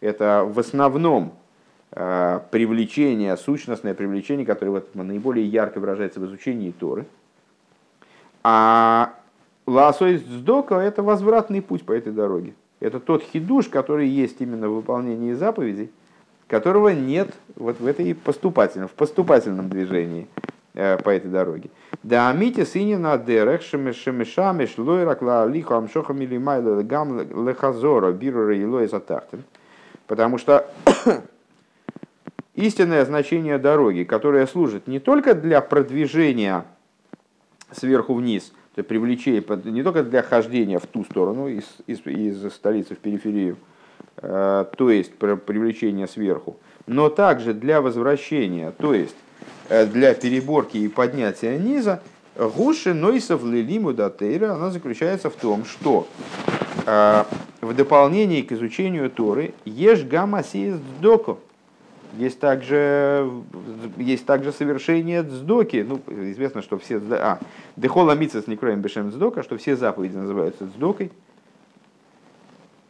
Это 0.00 0.48
в 0.48 0.60
основном 0.60 1.32
Э, 1.32 1.45
привлечение, 1.90 3.36
сущностное 3.36 3.94
привлечение, 3.94 4.44
которое 4.44 4.72
вот 4.72 4.94
наиболее 4.94 5.46
ярко 5.46 5.78
выражается 5.80 6.20
в 6.20 6.26
изучении 6.26 6.72
Торы. 6.72 7.06
А 8.42 9.14
ласой 9.66 10.18
сдока– 10.18 10.74
это 10.76 11.02
возвратный 11.02 11.62
путь 11.62 11.84
по 11.84 11.92
этой 11.92 12.12
дороге. 12.12 12.54
Это 12.80 13.00
тот 13.00 13.22
хидуш, 13.22 13.68
который 13.68 14.08
есть 14.08 14.40
именно 14.40 14.68
в 14.68 14.74
выполнении 14.74 15.32
заповедей, 15.32 15.90
которого 16.46 16.90
нет 16.90 17.30
вот 17.56 17.80
в 17.80 17.86
этой 17.86 18.14
поступательном, 18.14 18.88
в 18.88 18.92
поступательном 18.92 19.68
движении 19.68 20.28
э, 20.74 20.98
по 20.98 21.10
этой 21.10 21.30
дороге. 21.30 21.70
Да 22.02 22.28
амити 22.30 22.64
сыне 22.64 22.98
на 22.98 23.16
дерех 23.18 23.62
шемешамеш 23.62 24.78
лойрак 24.78 25.22
ла 25.22 25.46
лиху 25.46 25.74
амшохам 25.74 26.20
или 26.20 26.38
майла 26.38 26.82
гам 26.82 27.18
лехазора 27.48 28.12
биру 28.12 28.48
рейлой 28.48 28.86
затахтен. 28.86 29.42
Потому 30.06 30.38
что 30.38 30.70
истинное 32.56 33.04
значение 33.04 33.58
дороги, 33.58 34.02
которая 34.02 34.46
служит 34.46 34.88
не 34.88 34.98
только 34.98 35.34
для 35.34 35.60
продвижения 35.60 36.64
сверху 37.70 38.14
вниз, 38.14 38.52
то 38.74 38.80
есть 38.80 38.88
привлечения, 38.88 39.42
не 39.70 39.82
только 39.82 40.02
для 40.02 40.22
хождения 40.22 40.78
в 40.78 40.86
ту 40.86 41.04
сторону, 41.04 41.48
из, 41.48 41.64
из, 41.86 42.04
из 42.06 42.52
столицы 42.52 42.94
в 42.94 42.98
периферию, 42.98 43.56
э, 44.16 44.64
то 44.76 44.90
есть 44.90 45.14
привлечения 45.16 46.08
сверху, 46.08 46.56
но 46.86 47.08
также 47.08 47.54
для 47.54 47.80
возвращения, 47.80 48.72
то 48.72 48.94
есть 48.94 49.16
э, 49.68 49.86
для 49.86 50.14
переборки 50.14 50.78
и 50.78 50.88
поднятия 50.88 51.58
низа, 51.58 52.02
Гуши 52.36 52.92
Нойсов 52.92 53.44
Лилиму 53.44 53.94
Датейра, 53.94 54.52
она 54.52 54.70
заключается 54.70 55.30
в 55.30 55.36
том, 55.36 55.64
что 55.64 56.06
э, 56.84 57.24
в 57.62 57.74
дополнение 57.74 58.42
к 58.42 58.52
изучению 58.52 59.10
Торы 59.10 59.54
ешь 59.64 60.04
гамма 60.04 60.42
доко 61.00 61.38
есть 62.14 62.40
также, 62.40 63.30
есть 63.96 64.26
также 64.26 64.52
совершение 64.52 65.22
дздоки. 65.22 65.84
Ну, 65.88 66.00
известно, 66.30 66.62
что 66.62 66.78
все... 66.78 67.00
А, 67.10 67.38
дехола 67.76 68.12
митсас 68.12 68.46
некроем 68.46 68.80
бешем 68.80 69.10
дздока, 69.10 69.42
что 69.42 69.56
все 69.56 69.76
заповеди 69.76 70.16
называются 70.16 70.64
дздокой. 70.64 71.12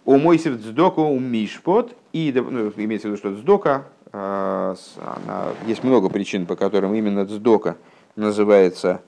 У 0.04 0.16
мойсев 0.18 0.60
дздоку 0.60 1.02
у 1.02 1.18
мишпот. 1.18 1.96
И 2.12 2.32
ну, 2.34 2.72
имеется 2.76 3.08
в 3.08 3.10
виду, 3.10 3.18
что 3.18 3.32
дздока, 3.32 3.86
а, 4.12 4.74
она, 4.98 5.46
есть 5.66 5.82
много 5.84 6.08
причин, 6.08 6.46
по 6.46 6.56
которым 6.56 6.94
именно 6.94 7.24
дздока 7.24 7.76
называется 8.14 9.02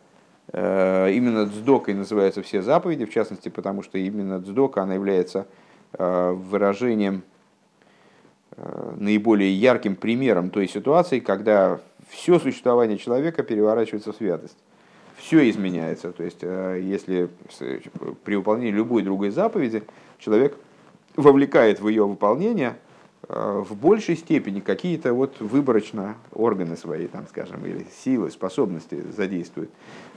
э, 0.53 1.12
именно 1.12 1.47
дздокой 1.47 1.94
называются 1.94 2.42
все 2.42 2.62
заповеди, 2.62 3.05
в 3.05 3.12
частности, 3.12 3.49
потому 3.49 3.83
что 3.83 3.99
именно 3.99 4.38
дздока, 4.38 4.83
она 4.83 4.94
является 4.94 5.47
э, 5.92 6.33
выражением 6.33 7.23
наиболее 8.97 9.53
ярким 9.53 9.97
примером 9.97 10.51
той 10.51 10.68
ситуации, 10.68 11.21
когда 11.21 11.81
все 12.09 12.38
существование 12.38 12.99
человека 12.99 13.42
переворачивается 13.42 14.12
в 14.12 14.16
святость. 14.16 14.57
Все 15.16 15.49
изменяется. 15.51 16.12
То 16.12 16.23
есть, 16.23 16.38
э, 16.42 16.81
если 16.83 17.29
при 18.25 18.37
выполнении 18.37 18.71
любой 18.71 19.03
другой 19.03 19.31
заповеди 19.31 19.83
человек 20.18 20.57
вовлекает 21.16 21.81
в 21.81 21.88
ее 21.88 22.07
выполнение 22.07 22.77
э, 23.29 23.64
в 23.68 23.77
большей 23.77 24.16
степени 24.16 24.61
какие-то 24.61 25.12
вот 25.12 25.40
выборочно 25.40 26.16
органы 26.33 26.77
свои, 26.77 27.09
там, 27.09 27.27
скажем, 27.29 27.66
или 27.66 27.87
силы, 28.05 28.31
способности 28.31 29.03
задействует. 29.16 29.71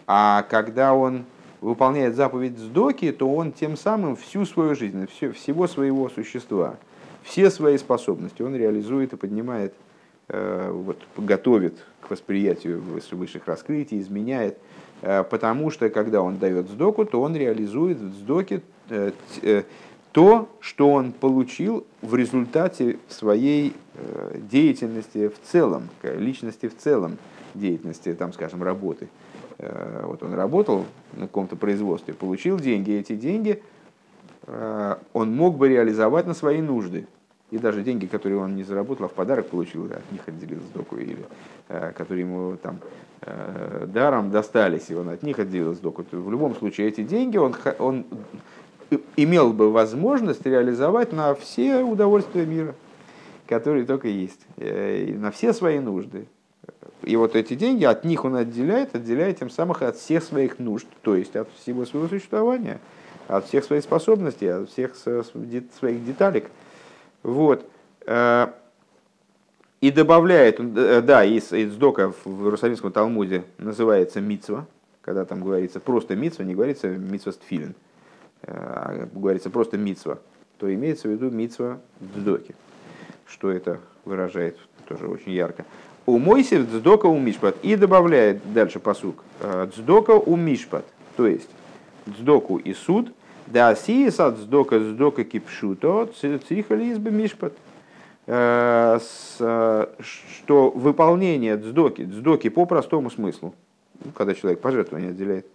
А 0.05 0.43
когда 0.43 0.93
он 0.93 1.25
выполняет 1.61 2.15
заповедь 2.15 2.57
сдоки, 2.57 3.11
то 3.11 3.33
он 3.33 3.51
тем 3.51 3.75
самым 3.75 4.15
всю 4.15 4.45
свою 4.45 4.75
жизнь, 4.75 5.07
все, 5.07 5.31
всего 5.31 5.67
своего 5.67 6.09
существа– 6.09 6.75
все 7.23 7.49
свои 7.49 7.77
способности 7.77 8.41
он 8.41 8.55
реализует 8.55 9.13
и 9.13 9.15
поднимает, 9.15 9.73
э, 10.27 10.71
вот, 10.71 10.97
готовит 11.17 11.77
к 12.01 12.09
восприятию 12.09 12.81
высших 12.81 13.47
раскрытий, 13.47 13.99
изменяет. 13.99 14.57
Э, 15.01 15.23
потому 15.23 15.69
что, 15.69 15.89
когда 15.89 16.21
он 16.21 16.37
дает 16.37 16.69
сдоку, 16.69 17.05
то 17.05 17.21
он 17.21 17.35
реализует 17.35 17.99
в 17.99 18.13
сдоке 18.15 18.61
э, 18.89 19.11
то, 20.11 20.49
что 20.59 20.89
он 20.89 21.13
получил 21.13 21.85
в 22.01 22.15
результате 22.15 22.97
своей 23.07 23.73
деятельности 24.51 25.29
в 25.29 25.39
целом, 25.49 25.89
личности 26.03 26.67
в 26.67 26.77
целом, 26.77 27.17
деятельности, 27.53 28.13
там, 28.13 28.33
скажем, 28.33 28.61
работы. 28.61 29.07
Вот 29.57 30.21
он 30.23 30.33
работал 30.33 30.85
на 31.13 31.27
каком-то 31.27 31.55
производстве, 31.55 32.13
получил 32.13 32.59
деньги, 32.59 32.91
эти 32.91 33.15
деньги– 33.15 33.61
он 35.13 35.35
мог 35.35 35.57
бы 35.57 35.69
реализовать 35.69 36.27
на 36.27 36.33
свои 36.33 36.61
нужды. 36.61 37.07
и 37.51 37.57
даже 37.57 37.83
деньги, 37.83 38.05
которые 38.05 38.39
он 38.39 38.55
не 38.55 38.63
заработал, 38.63 39.05
а 39.05 39.09
в 39.09 39.13
подарок 39.13 39.47
получил, 39.47 39.85
от 39.85 40.11
них 40.11 40.21
отделил 40.25 40.61
сдоку, 40.61 40.97
или 40.97 41.17
э, 41.67 41.91
которые 41.97 42.21
ему 42.21 42.57
там 42.57 42.79
э, 43.21 43.87
даром 43.87 44.31
достались, 44.31 44.89
и 44.89 44.95
он 44.95 45.09
от 45.09 45.21
них 45.21 45.37
отделил 45.37 45.73
сдоку. 45.73 46.05
В 46.11 46.31
любом 46.31 46.55
случае 46.55 46.87
эти 46.87 47.03
деньги 47.03 47.37
он, 47.37 47.53
он 47.79 48.05
имел 49.17 49.51
бы 49.51 49.71
возможность 49.71 50.45
реализовать 50.45 51.11
на 51.11 51.35
все 51.35 51.83
удовольствия 51.83 52.45
мира, 52.45 52.73
которые 53.47 53.85
только 53.85 54.07
есть, 54.07 54.39
э, 54.57 55.13
на 55.17 55.31
все 55.31 55.51
свои 55.51 55.79
нужды. 55.79 56.27
И 57.03 57.15
вот 57.15 57.35
эти 57.35 57.55
деньги, 57.55 57.83
от 57.83 58.05
них 58.05 58.25
он 58.25 58.35
отделяет, 58.35 58.95
отделяет 58.95 59.39
тем 59.39 59.49
самым 59.49 59.75
от 59.79 59.97
всех 59.97 60.23
своих 60.23 60.59
нужд, 60.59 60.87
то 61.01 61.15
есть 61.15 61.35
от 61.35 61.49
всего 61.57 61.85
своего 61.85 62.07
существования, 62.07 62.79
от 63.27 63.45
всех 63.47 63.63
своих 63.63 63.83
способностей, 63.83 64.47
от 64.47 64.69
всех 64.69 64.95
своих 64.95 66.05
деталек. 66.05 66.49
Вот. 67.23 67.65
Э, 68.05 68.47
и 69.79 69.91
добавляет, 69.91 70.59
э, 70.59 71.01
да, 71.01 71.23
из, 71.23 71.51
из 71.51 71.75
дока 71.75 72.13
в 72.23 72.43
Иерусалимском 72.45 72.91
Талмуде 72.91 73.43
называется 73.57 74.21
мицва, 74.21 74.67
когда 75.01 75.25
там 75.25 75.41
говорится 75.41 75.79
просто 75.79 76.15
мицва, 76.15 76.43
не 76.43 76.53
говорится 76.53 76.87
мицва 76.87 77.31
стфилин, 77.31 77.73
э, 78.43 78.51
а 78.53 79.07
говорится 79.13 79.49
просто 79.49 79.77
мицва, 79.77 80.19
то 80.57 80.71
имеется 80.73 81.07
в 81.07 81.11
виду 81.11 81.29
мицва 81.29 81.79
в 81.99 82.23
доке. 82.23 82.53
Что 83.25 83.51
это 83.51 83.79
выражает 84.05 84.57
тоже 84.87 85.07
очень 85.07 85.31
ярко. 85.31 85.65
У 86.05 86.17
Мойсев 86.17 86.67
дздока 86.69 87.05
у 87.05 87.17
мишпат. 87.17 87.55
И 87.61 87.75
добавляет 87.75 88.41
дальше 88.53 88.79
посук. 88.79 89.23
Дздока 89.41 90.11
у 90.11 90.35
мишпат. 90.35 90.83
То 91.15 91.27
есть 91.27 91.49
дздоку 92.07 92.57
и 92.57 92.73
суд. 92.73 93.11
Да 93.47 93.75
сиеса 93.75 94.31
дздока 94.31 94.79
дздока 94.79 95.23
кипшуто 95.23 96.09
цихали 96.15 96.85
избы 96.85 97.11
мишпат. 97.11 97.53
Э, 98.27 98.99
что 98.99 100.69
выполнение 100.69 101.57
дздоки, 101.57 102.03
дздоки 102.03 102.49
по 102.49 102.65
простому 102.65 103.09
смыслу, 103.09 103.55
ну, 104.03 104.11
когда 104.11 104.33
человек 104.35 104.61
пожертвование 104.61 105.09
отделяет, 105.09 105.47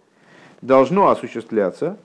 должно 0.61 1.07
осуществляться 1.07 1.97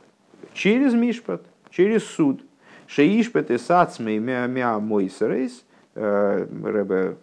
через 0.55 0.95
мишпат, 0.95 1.43
через 1.71 2.05
суд. 2.05 2.43
Шеишпет 2.87 3.51
и 3.51 3.59
сацмей 3.59 4.19
мя 4.19 4.79
мойсерейс– 4.79 5.65
Э, 5.95 6.47
Рэбе, 6.65 7.17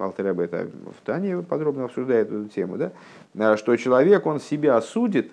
Алтеребе 0.00 0.44
это 0.44 0.66
в 0.66 1.04
Тане 1.04 1.42
подробно 1.42 1.84
обсуждает 1.84 2.28
эту 2.28 2.48
тему, 2.48 2.78
да? 2.78 2.92
Э, 3.34 3.56
что 3.58 3.76
человек, 3.76 4.24
он 4.24 4.40
себя 4.40 4.80
судит 4.80 5.26
э, 5.26 5.30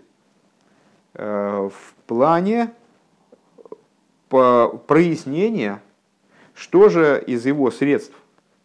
в 1.14 1.72
плане 2.08 2.72
прояснения, 4.30 5.82
что 6.56 6.90
же 6.90 7.24
из 7.26 7.46
его 7.46 7.70
средств 7.72 8.16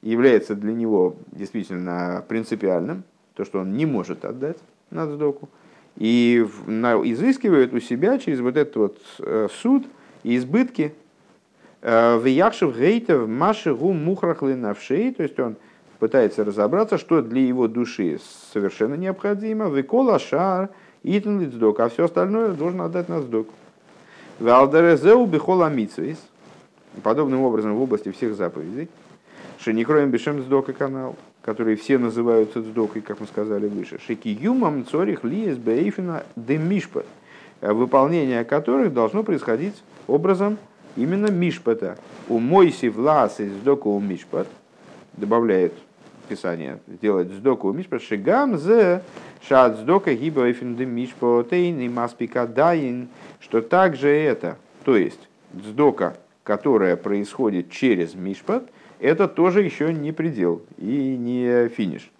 является 0.02 0.54
для 0.54 0.72
него 0.72 1.16
действительно 1.32 2.24
принципиальным, 2.28 3.04
то, 3.34 3.44
что 3.44 3.60
он 3.60 3.76
не 3.76 3.84
может 3.86 4.24
отдать 4.24 4.58
на 4.90 5.06
сдоку, 5.06 5.48
и 5.96 6.38
изыскивает 6.38 7.74
у 7.74 7.80
себя 7.80 8.18
через 8.18 8.40
вот 8.40 8.56
этот 8.56 8.76
вот 8.76 8.98
суд 9.52 9.86
и 10.22 10.36
избытки 10.36 10.94
в 11.82 12.24
Яхшев 12.24 12.76
Гейтов 12.76 13.28
Машигу 13.28 13.92
Мухрахлы 13.92 14.54
Навшей, 14.56 15.12
то 15.12 15.22
есть 15.22 15.38
он 15.38 15.56
пытается 15.98 16.44
разобраться, 16.44 16.98
что 16.98 17.22
для 17.22 17.42
его 17.42 17.68
души 17.68 18.20
совершенно 18.52 18.94
необходимо. 18.94 19.68
Викола 19.68 20.18
Шар, 20.18 20.70
Итан 21.02 21.40
Лицдок, 21.40 21.80
а 21.80 21.88
все 21.88 22.04
остальное 22.04 22.52
должен 22.52 22.80
отдать 22.80 23.08
на 23.08 23.20
сдок. 23.20 23.48
Валдерезеу 24.40 25.26
Бихола 25.26 25.68
Митсвейс, 25.68 26.18
подобным 27.02 27.42
образом 27.42 27.74
в 27.74 27.82
области 27.82 28.10
всех 28.10 28.34
заповедей. 28.34 28.88
Шеникроем 29.58 30.10
Бешем 30.10 30.42
Сдока 30.42 30.72
канал, 30.72 31.16
которые 31.42 31.76
все 31.76 31.98
называются 31.98 32.62
Сдокой, 32.62 33.02
как 33.02 33.20
мы 33.20 33.26
сказали 33.26 33.66
выше. 33.66 33.98
Шики 34.06 34.28
Юмам 34.28 34.86
Цорих 34.86 35.24
Лиес 35.24 35.56
Бейфина 35.56 36.24
Демишпа, 36.36 37.04
выполнение 37.60 38.44
которых 38.44 38.92
должно 38.92 39.24
происходить 39.24 39.74
образом 40.06 40.58
именно 40.96 41.26
Мишпата. 41.28 41.98
У 42.28 42.38
Мойси 42.38 42.86
влас 42.86 43.40
из 43.40 43.52
доку 43.64 43.90
у 43.90 44.00
Мишпат, 44.00 44.46
добавляет 45.14 45.72
Писание, 46.28 46.78
сделать 46.86 47.28
сдоку 47.28 47.68
у 47.68 47.72
Мишпат, 47.72 48.02
шигам 48.02 48.58
зе 48.58 49.02
шат 49.42 49.78
сдока 49.78 50.14
гиба 50.14 50.50
эфинды 50.50 50.86
Мишпатейн 50.86 51.80
и 51.80 51.88
маспика 51.88 52.46
даин, 52.46 53.08
что 53.40 53.60
также 53.60 54.08
это, 54.08 54.56
то 54.84 54.96
есть 54.96 55.28
сдока, 55.52 56.16
которая 56.42 56.96
происходит 56.96 57.70
через 57.70 58.14
Мишпат, 58.14 58.64
это 59.00 59.28
тоже 59.28 59.62
еще 59.62 59.92
не 59.92 60.12
предел 60.12 60.62
и 60.76 61.16
не 61.16 61.68
финиш. 61.68 62.10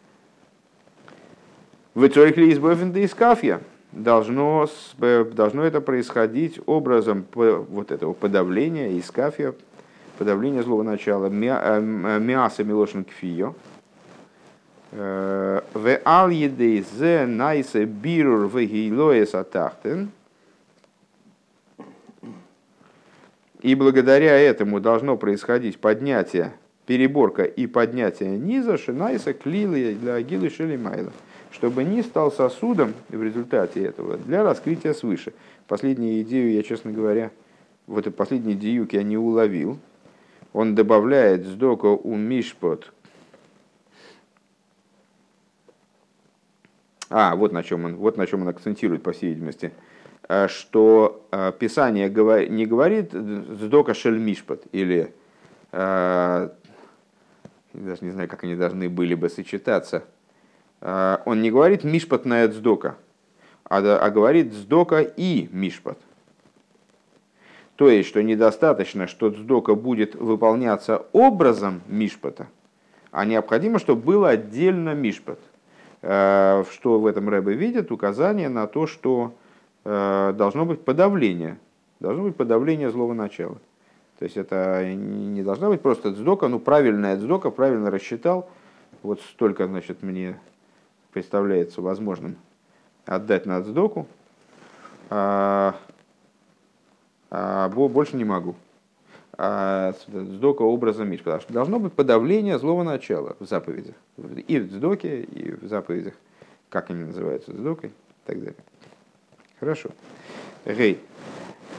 В 1.95 2.07
Ицорихли 2.07 2.47
из 2.47 2.59
Бофенда 2.61 3.01
из 3.01 3.13
Кафья, 3.15 3.61
должно, 3.91 4.69
должно 4.99 5.65
это 5.65 5.81
происходить 5.81 6.61
образом 6.67 7.27
вот 7.35 7.91
этого 7.91 8.13
подавления, 8.13 8.97
искафия, 8.99 9.55
подавления 10.19 10.63
злого 10.63 10.83
начала, 10.83 11.29
миаса 11.29 12.65
милошин 12.65 13.05
кфио, 13.05 13.55
в 14.91 16.01
ал 16.05 16.31
едей 16.31 16.85
зе 16.97 17.27
найсе 17.27 17.85
бирур 17.85 18.47
в 18.47 18.59
гейлоес 18.59 19.35
атахтен, 19.35 20.11
и 23.61 23.75
благодаря 23.75 24.39
этому 24.39 24.81
должно 24.81 25.17
происходить 25.17 25.79
поднятие, 25.79 26.55
переборка 26.87 27.45
и 27.45 27.67
поднятие 27.67 28.39
низа 28.39 28.79
шинайса 28.79 29.35
клилы 29.35 29.95
для 30.01 30.15
агилы 30.15 30.49
шелимайла 30.49 31.13
чтобы 31.51 31.85
не 31.85 32.03
стал 32.03 32.31
сосудом 32.31 32.95
в 33.09 33.23
результате 33.23 33.83
этого 33.85 34.17
для 34.17 34.43
раскрытия 34.43 34.93
свыше. 34.93 35.33
Последнюю 35.67 36.23
идею 36.23 36.53
я, 36.53 36.63
честно 36.63 36.93
говоря, 36.93 37.31
в 37.87 37.99
этой 37.99 38.13
последней 38.13 38.55
диюке 38.55 38.99
я 38.99 39.03
не 39.03 39.17
уловил. 39.17 39.79
Он 40.53 40.75
добавляет 40.75 41.45
сдока 41.47 41.87
у 41.87 42.17
мишпот. 42.17 42.93
А, 47.11 47.35
вот 47.37 47.53
на 47.53 47.63
чем 47.63 47.85
он, 47.85 47.97
вот 47.97 48.17
на 48.17 48.27
чем 48.27 48.43
он 48.43 48.49
акцентирует, 48.49 49.03
по 49.03 49.13
всей 49.13 49.31
видимости, 49.31 49.73
а, 50.29 50.49
что 50.49 51.27
а, 51.31 51.53
Писание 51.53 52.09
не 52.49 52.67
говорит 52.67 53.13
сдока 53.13 53.95
шель 53.95 54.19
мишпот 54.19 54.65
или 54.73 55.15
а, 55.73 56.53
даже 57.73 58.05
не 58.05 58.11
знаю, 58.11 58.29
как 58.29 58.45
они 58.45 58.57
должны 58.57 58.89
были 58.89 59.15
бы 59.15 59.29
сочетаться– 59.29 60.05
Э, 60.81 61.19
он 61.25 61.43
не 61.43 61.51
говорит 61.51 61.85
мишпат 61.85 62.25
на 62.25 62.47
эцдока, 62.47 62.97
а, 63.65 63.79
а 63.79 64.11
говорит 64.11 64.53
сдока 64.53 65.01
и 65.01 65.49
мишпат. 65.53 65.99
То 67.77 67.89
есть, 67.89 68.09
что 68.09 68.23
недостаточно, 68.23 69.07
что 69.07 69.31
цдока 69.31 69.75
будет 69.75 70.15
выполняться 70.15 71.07
образом 71.13 71.83
мишпата, 71.87 72.49
а 73.13 73.25
необходимо, 73.25 73.79
чтобы 73.79 74.03
был 74.03 74.25
отдельно 74.25 74.95
мишпат. 74.95 75.39
Э, 76.03 76.65
что 76.71 77.01
в 77.01 77.07
этом 77.07 77.29
Рэбе 77.29 77.55
видит 77.55 77.91
указание 77.91 78.49
на 78.49 78.67
то, 78.67 78.87
что 78.87 79.35
э, 79.85 80.33
должно 80.37 80.65
быть 80.65 80.85
подавление, 80.85 81.59
должно 81.99 82.25
быть 82.25 82.37
подавление 82.37 82.91
злого 82.91 83.15
начала. 83.15 83.59
То 84.19 84.25
есть 84.25 84.37
это 84.37 84.95
не 84.95 85.43
должна 85.43 85.69
быть 85.69 85.81
просто 85.81 86.13
цдока, 86.13 86.49
ну 86.49 86.61
правильная 86.61 87.17
цдока, 87.17 87.51
правильно 87.51 87.91
рассчитал, 87.91 88.49
вот 89.03 89.21
столько, 89.23 89.67
значит, 89.67 90.03
мне 90.03 90.39
представляется 91.13 91.83
возможным 91.83 92.37
отдать 93.05 93.47
на 93.47 93.57
отсдоку, 93.57 94.07
а, 95.11 95.75
а 97.31 97.69
больше 97.69 98.17
не 98.17 98.25
могу. 98.25 98.55
А 99.41 99.95
сдока 100.09 100.63
образом 100.63 101.09
Миш, 101.09 101.21
потому 101.21 101.41
что 101.41 101.53
должно 101.53 101.79
быть 101.79 101.93
подавление 101.93 102.59
злого 102.59 102.83
начала 102.83 103.37
в 103.39 103.47
заповедях. 103.47 103.95
И 104.49 104.59
в 104.59 104.73
сдоке, 104.73 105.23
и 105.23 105.53
в 105.53 105.69
заповедях, 105.69 106.15
как 106.69 106.91
они 106.91 107.05
называются, 107.05 107.53
сдокой 107.53 107.91
и 107.91 108.27
так 108.27 108.39
далее. 108.41 108.57
Хорошо. 109.61 109.91
Гей. 110.67 110.99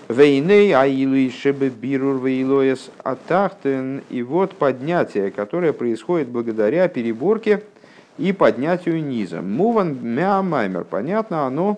Вейней 0.08 0.74
аилы 0.74 1.30
шебе 1.30 1.70
бирур 1.70 2.26
вейлоес 2.26 2.92
атахтен. 3.04 4.04
И 4.10 4.24
вот 4.24 4.56
поднятие, 4.56 5.30
которое 5.30 5.74
происходит 5.74 6.30
благодаря 6.30 6.88
переборке 6.88 7.64
и 8.18 8.32
поднятию 8.32 9.04
низа. 9.04 9.42
Муван 9.42 9.98
мя 10.02 10.42
маймер. 10.42 10.86
Понятно, 10.86 11.46
оно 11.46 11.78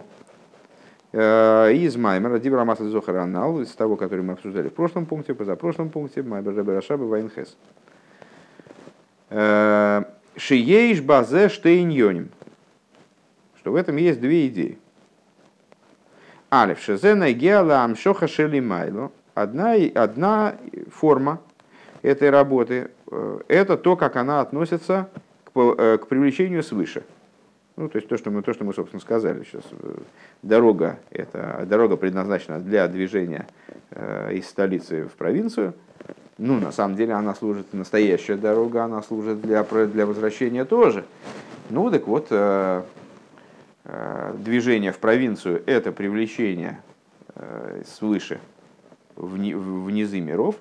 из 1.13 1.97
маймера, 1.97 2.39
дибра 2.39 2.63
масла 2.63 2.89
зохаранал, 2.89 3.62
из 3.62 3.71
того, 3.71 3.97
который 3.97 4.21
мы 4.21 4.34
обсуждали 4.34 4.69
в 4.69 4.74
прошлом 4.74 5.06
пункте, 5.06 5.34
позапрошлом 5.34 5.89
пункте, 5.89 6.24
маймер 6.24 6.56
раберашаба 6.56 7.04
вайнхес. 7.04 7.58
Э, 9.30 10.04
шиеиш 10.38 11.02
базе 11.02 11.50
штейньоним. 11.50 12.30
Что 13.58 13.71
в 13.71 13.76
этом 13.76 13.97
есть 13.97 14.19
две 14.19 14.47
идеи. 14.47 14.78
Алиф 16.54 16.80
шезена 16.82 17.32
геала 17.32 17.84
амшоха 17.84 18.28
шели 18.28 18.60
майло. 18.60 19.12
Одна, 19.34 19.76
одна 19.95 20.56
форма 20.91 21.39
этой 22.02 22.30
работы, 22.30 22.91
это 23.47 23.78
то, 23.78 23.95
как 23.95 24.17
она 24.17 24.41
относится 24.41 25.10
к, 25.45 25.52
к 25.54 26.08
привлечению 26.08 26.63
свыше. 26.63 27.04
Ну, 27.78 27.90
то 27.90 27.98
есть 27.98 28.08
то, 28.08 28.18
что 28.18 28.32
мы, 28.32 28.42
то, 28.42 28.54
что 28.54 28.64
мы, 28.64 28.74
собственно, 28.74 29.02
сказали 29.02 29.44
сейчас. 29.44 29.64
Дорога, 30.42 31.00
это, 31.10 31.66
дорога 31.68 31.96
предназначена 31.96 32.60
для 32.60 32.88
движения 32.88 33.48
из 34.32 34.48
столицы 34.48 35.06
в 35.06 35.14
провинцию. 35.14 35.74
Ну, 36.38 36.60
на 36.60 36.72
самом 36.72 36.96
деле, 36.96 37.14
она 37.14 37.34
служит, 37.34 37.74
настоящая 37.74 38.36
дорога, 38.36 38.84
она 38.84 39.02
служит 39.02 39.42
для, 39.42 39.64
для 39.64 40.06
возвращения 40.06 40.66
тоже. 40.66 41.06
Ну, 41.70 41.90
так 41.90 42.08
вот, 42.08 42.28
движение 44.38 44.92
в 44.92 45.00
провинцию– 45.00 45.64
это 45.66 45.92
привлечение 45.92 46.80
Э, 47.36 47.82
свыше 47.86 48.40
в 49.16 49.38
низы 49.38 50.20
миров, 50.20 50.56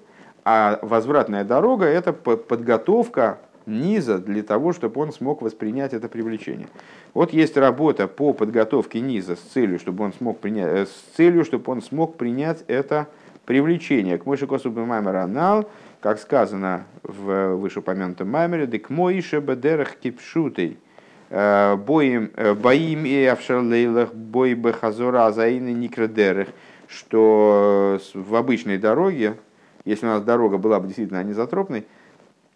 а 0.44 0.78
возвратная 0.82 1.44
дорога– 1.44 1.84
это 1.86 2.12
подготовка 2.12 3.38
низа 3.66 4.18
для 4.18 4.42
того, 4.42 4.72
чтобы 4.72 5.00
он 5.00 5.12
смог 5.12 5.42
воспринять 5.42 5.94
это 5.94 6.08
привлечение. 6.08 6.68
Вот 7.14 7.32
есть 7.32 7.56
работа 7.56 8.06
по 8.06 8.32
подготовке 8.32 9.00
низа 9.00 9.36
с 9.36 9.40
целью, 9.40 9.78
чтобы 9.78 10.04
он 10.04 10.12
смог 10.12 10.38
принять, 10.38 10.68
э, 10.68 10.86
с 10.86 11.16
целью, 11.16 11.44
чтобы 11.44 11.72
он 11.72 11.82
смог 11.82 12.16
принять 12.16 12.64
это 12.66 13.08
привлечение. 13.46 14.18
К 14.18 14.26
Мойши 14.26 14.46
Косубе 14.46 14.82
Маймер 14.82 15.66
как 16.00 16.18
сказано 16.18 16.84
в 17.02 17.56
вышеупомянутом 17.56 18.28
Маймере, 18.30 18.66
дек 18.66 18.90
Моише 18.90 19.40
Бедерах 19.40 19.96
Кипшутей– 19.96 20.78
Э, 21.32 21.76
боим, 21.76 22.32
э, 22.34 22.54
боим 22.54 23.04
и 23.04 23.24
авшарлейлах, 23.24 24.12
бой 24.12 24.54
бехазора 24.54 25.30
заины 25.30 25.68
никрадерах, 25.68 26.48
что 26.88 28.00
в 28.14 28.34
обычной 28.34 28.78
дороге, 28.78 29.36
если 29.84 30.06
у 30.06 30.08
нас 30.08 30.22
дорога 30.22 30.58
была 30.58 30.80
бы 30.80 30.88
действительно 30.88 31.20
анизотропной, 31.20 31.86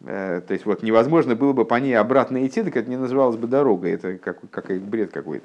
то 0.04 0.44
есть 0.50 0.66
вот 0.66 0.82
невозможно 0.82 1.34
было 1.34 1.52
бы 1.52 1.64
по 1.64 1.76
ней 1.76 1.94
обратно 1.94 2.46
идти, 2.46 2.62
так 2.62 2.76
это 2.76 2.90
не 2.90 2.96
называлось 2.96 3.36
бы 3.36 3.46
дорогой, 3.46 3.92
это 3.92 4.18
как, 4.18 4.38
как 4.50 4.70
бред 4.80 5.12
какой-то. 5.12 5.44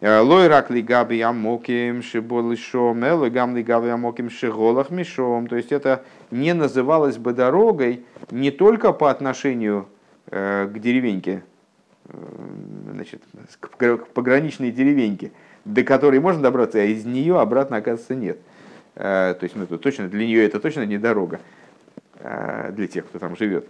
Лой 0.00 0.48
ракли 0.48 0.80
габи 0.80 1.20
амоким 1.20 2.02
шиболышом, 2.02 3.04
элой 3.04 3.30
гамли 3.30 3.62
габи 3.62 3.88
амоким 3.88 4.28
шиголах 4.28 4.90
мишом. 4.90 5.46
То 5.46 5.56
есть 5.56 5.72
это 5.72 6.04
не 6.30 6.52
называлось 6.52 7.16
бы 7.16 7.32
дорогой 7.32 8.04
не 8.30 8.50
только 8.50 8.92
по 8.92 9.10
отношению 9.10 9.86
к 10.26 10.72
деревеньке, 10.74 11.42
значит, 12.92 13.22
к 13.60 13.96
пограничной 14.12 14.70
деревеньке, 14.70 15.32
до 15.64 15.82
которой 15.82 16.20
можно 16.20 16.42
добраться, 16.42 16.78
а 16.78 16.84
из 16.84 17.04
нее 17.04 17.40
обратно, 17.40 17.78
оказывается, 17.78 18.14
нет. 18.14 18.38
Э, 18.96 19.34
то 19.38 19.44
есть, 19.44 19.56
ну, 19.56 19.66
точно, 19.66 20.08
для 20.08 20.26
нее 20.26 20.44
это 20.44 20.60
точно 20.60 20.84
не 20.86 20.98
дорога, 20.98 21.36
э, 21.36 21.40
для 22.24 22.86
тех, 22.86 23.06
кто 23.06 23.18
там 23.18 23.36
живет. 23.36 23.68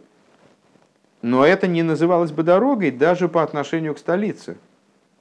Но 1.22 1.44
это 1.44 1.66
не 1.66 1.82
называлось 1.82 2.32
бы 2.32 2.42
дорогой 2.42 2.90
даже 2.90 3.28
по 3.28 3.42
отношению 3.42 3.94
к 3.94 3.98
столице. 3.98 4.56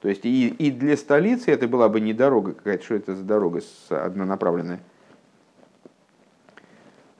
То 0.02 0.10
есть 0.10 0.26
и, 0.26 0.48
и 0.48 0.70
для 0.70 0.98
столицы 0.98 1.50
это 1.50 1.66
была 1.66 1.88
бы 1.88 1.98
не 1.98 2.12
дорога 2.12 2.52
какая-то, 2.52 2.84
что 2.84 2.94
это 2.94 3.14
за 3.14 3.24
дорога 3.24 3.62
с 3.62 3.86
однонаправленная. 3.88 4.80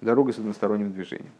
Дорога 0.03 0.35
с 0.35 0.38
односторонним 0.38 0.92
движением. 0.92 1.33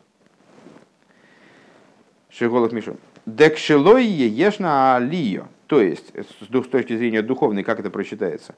Шеголов 2.31 2.73
Мишон. 2.73 2.97
Декшелой 3.27 4.07
ешна 4.07 4.97
алио. 4.97 5.45
То 5.67 5.83
есть, 5.83 6.13
с 6.17 6.67
точки 6.69 6.97
зрения 6.97 7.21
духовной, 7.21 7.63
как 7.63 7.79
это 7.79 7.91
прочитается? 7.91 8.55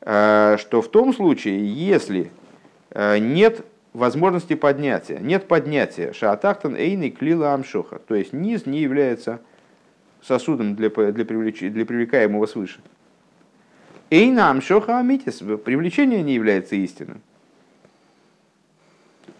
Э, 0.00 0.56
что 0.60 0.80
в 0.80 0.88
том 0.88 1.12
случае, 1.12 1.66
если 1.66 2.30
э, 2.90 3.18
нет 3.18 3.66
возможности 3.92 4.54
поднятия, 4.54 5.18
нет 5.20 5.48
поднятия. 5.48 6.12
Шаатахтан 6.12 6.76
эйны 6.76 7.10
клила 7.10 7.54
амшоха, 7.54 7.98
то 7.98 8.14
есть 8.14 8.32
низ 8.32 8.66
не 8.66 8.80
является 8.80 9.40
сосудом 10.22 10.76
для, 10.76 10.88
для, 10.88 11.24
привлеч, 11.24 11.60
для 11.60 11.84
привлекаемого 11.84 12.46
свыше. 12.46 12.80
Эйна 14.10 14.50
амшоха 14.50 14.98
амитис, 14.98 15.38
привлечение 15.38 16.22
не 16.22 16.34
является 16.34 16.76
истинным. 16.76 17.22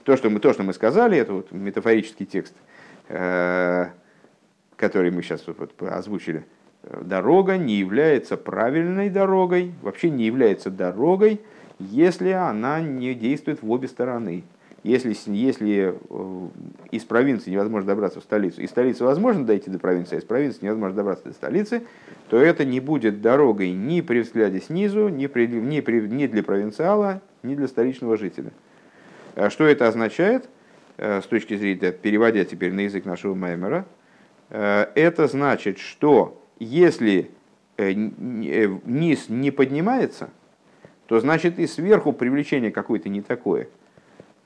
То, 0.04 0.16
что 0.16 0.30
мы, 0.30 0.40
то, 0.40 0.52
что 0.52 0.62
мы 0.62 0.72
сказали, 0.72 1.16
это 1.16 1.32
вот 1.34 1.52
метафорический 1.52 2.26
текст 2.26 2.54
э,– 3.08 3.86
который 4.82 5.12
мы 5.12 5.22
сейчас 5.22 5.44
вот 5.46 5.80
озвучили, 5.80 6.44
дорога 6.82 7.56
не 7.56 7.76
является 7.76 8.36
правильной 8.36 9.10
дорогой, 9.10 9.72
вообще 9.80 10.10
не 10.10 10.24
является 10.24 10.70
дорогой, 10.70 11.40
если 11.90 12.30
она 12.30 12.80
не 12.80 13.14
действует 13.14 13.62
в 13.62 13.70
обе 13.70 13.88
стороны. 13.88 14.44
Если, 14.84 15.14
если 15.26 15.94
э, 16.10 16.48
из 16.90 17.04
провинции 17.04 17.52
невозможно 17.52 17.86
добраться 17.86 18.20
в 18.20 18.24
столицу, 18.24 18.62
из 18.62 18.70
столицы 18.70 19.04
возможно 19.04 19.46
дойти 19.46 19.70
до 19.70 19.78
провинции, 19.78 20.16
а 20.16 20.18
из 20.18 20.24
провинции 20.24 20.64
невозможно 20.64 20.96
добраться 20.96 21.24
до 21.26 21.32
столицы, 21.32 21.84
то 22.28 22.36
это 22.36 22.64
не 22.64 22.80
будет 22.80 23.20
дорогой 23.20 23.70
ни 23.70 24.00
при 24.00 24.20
взгляде 24.20 24.60
снизу, 24.60 25.08
ни, 25.08 25.28
при, 25.28 25.46
ни, 25.46 25.80
при, 25.80 26.00
ни 26.00 26.26
для 26.26 26.42
провинциала, 26.42 27.22
ни 27.44 27.54
для 27.54 27.68
столичного 27.68 28.16
жителя. 28.16 28.50
А 29.36 29.50
что 29.50 29.64
это 29.64 29.86
означает 29.86 30.48
э, 30.96 31.20
с 31.20 31.26
точки 31.26 31.56
зрения, 31.56 31.92
переводя 31.92 32.44
теперь 32.44 32.72
на 32.72 32.80
язык 32.80 33.04
нашего 33.04 33.34
Маймера– 33.34 33.86
Э, 34.52 34.88
это 34.94 35.26
значит, 35.28 35.78
что 35.78 36.40
если 36.58 37.30
низ 37.78 39.28
не 39.28 39.50
поднимается, 39.50 40.28
то 41.06 41.20
значит 41.20 41.58
и 41.58 41.66
сверху 41.66 42.12
привлечение 42.12 42.70
какое-то 42.70 43.08
не 43.08 43.20
такое. 43.22 43.68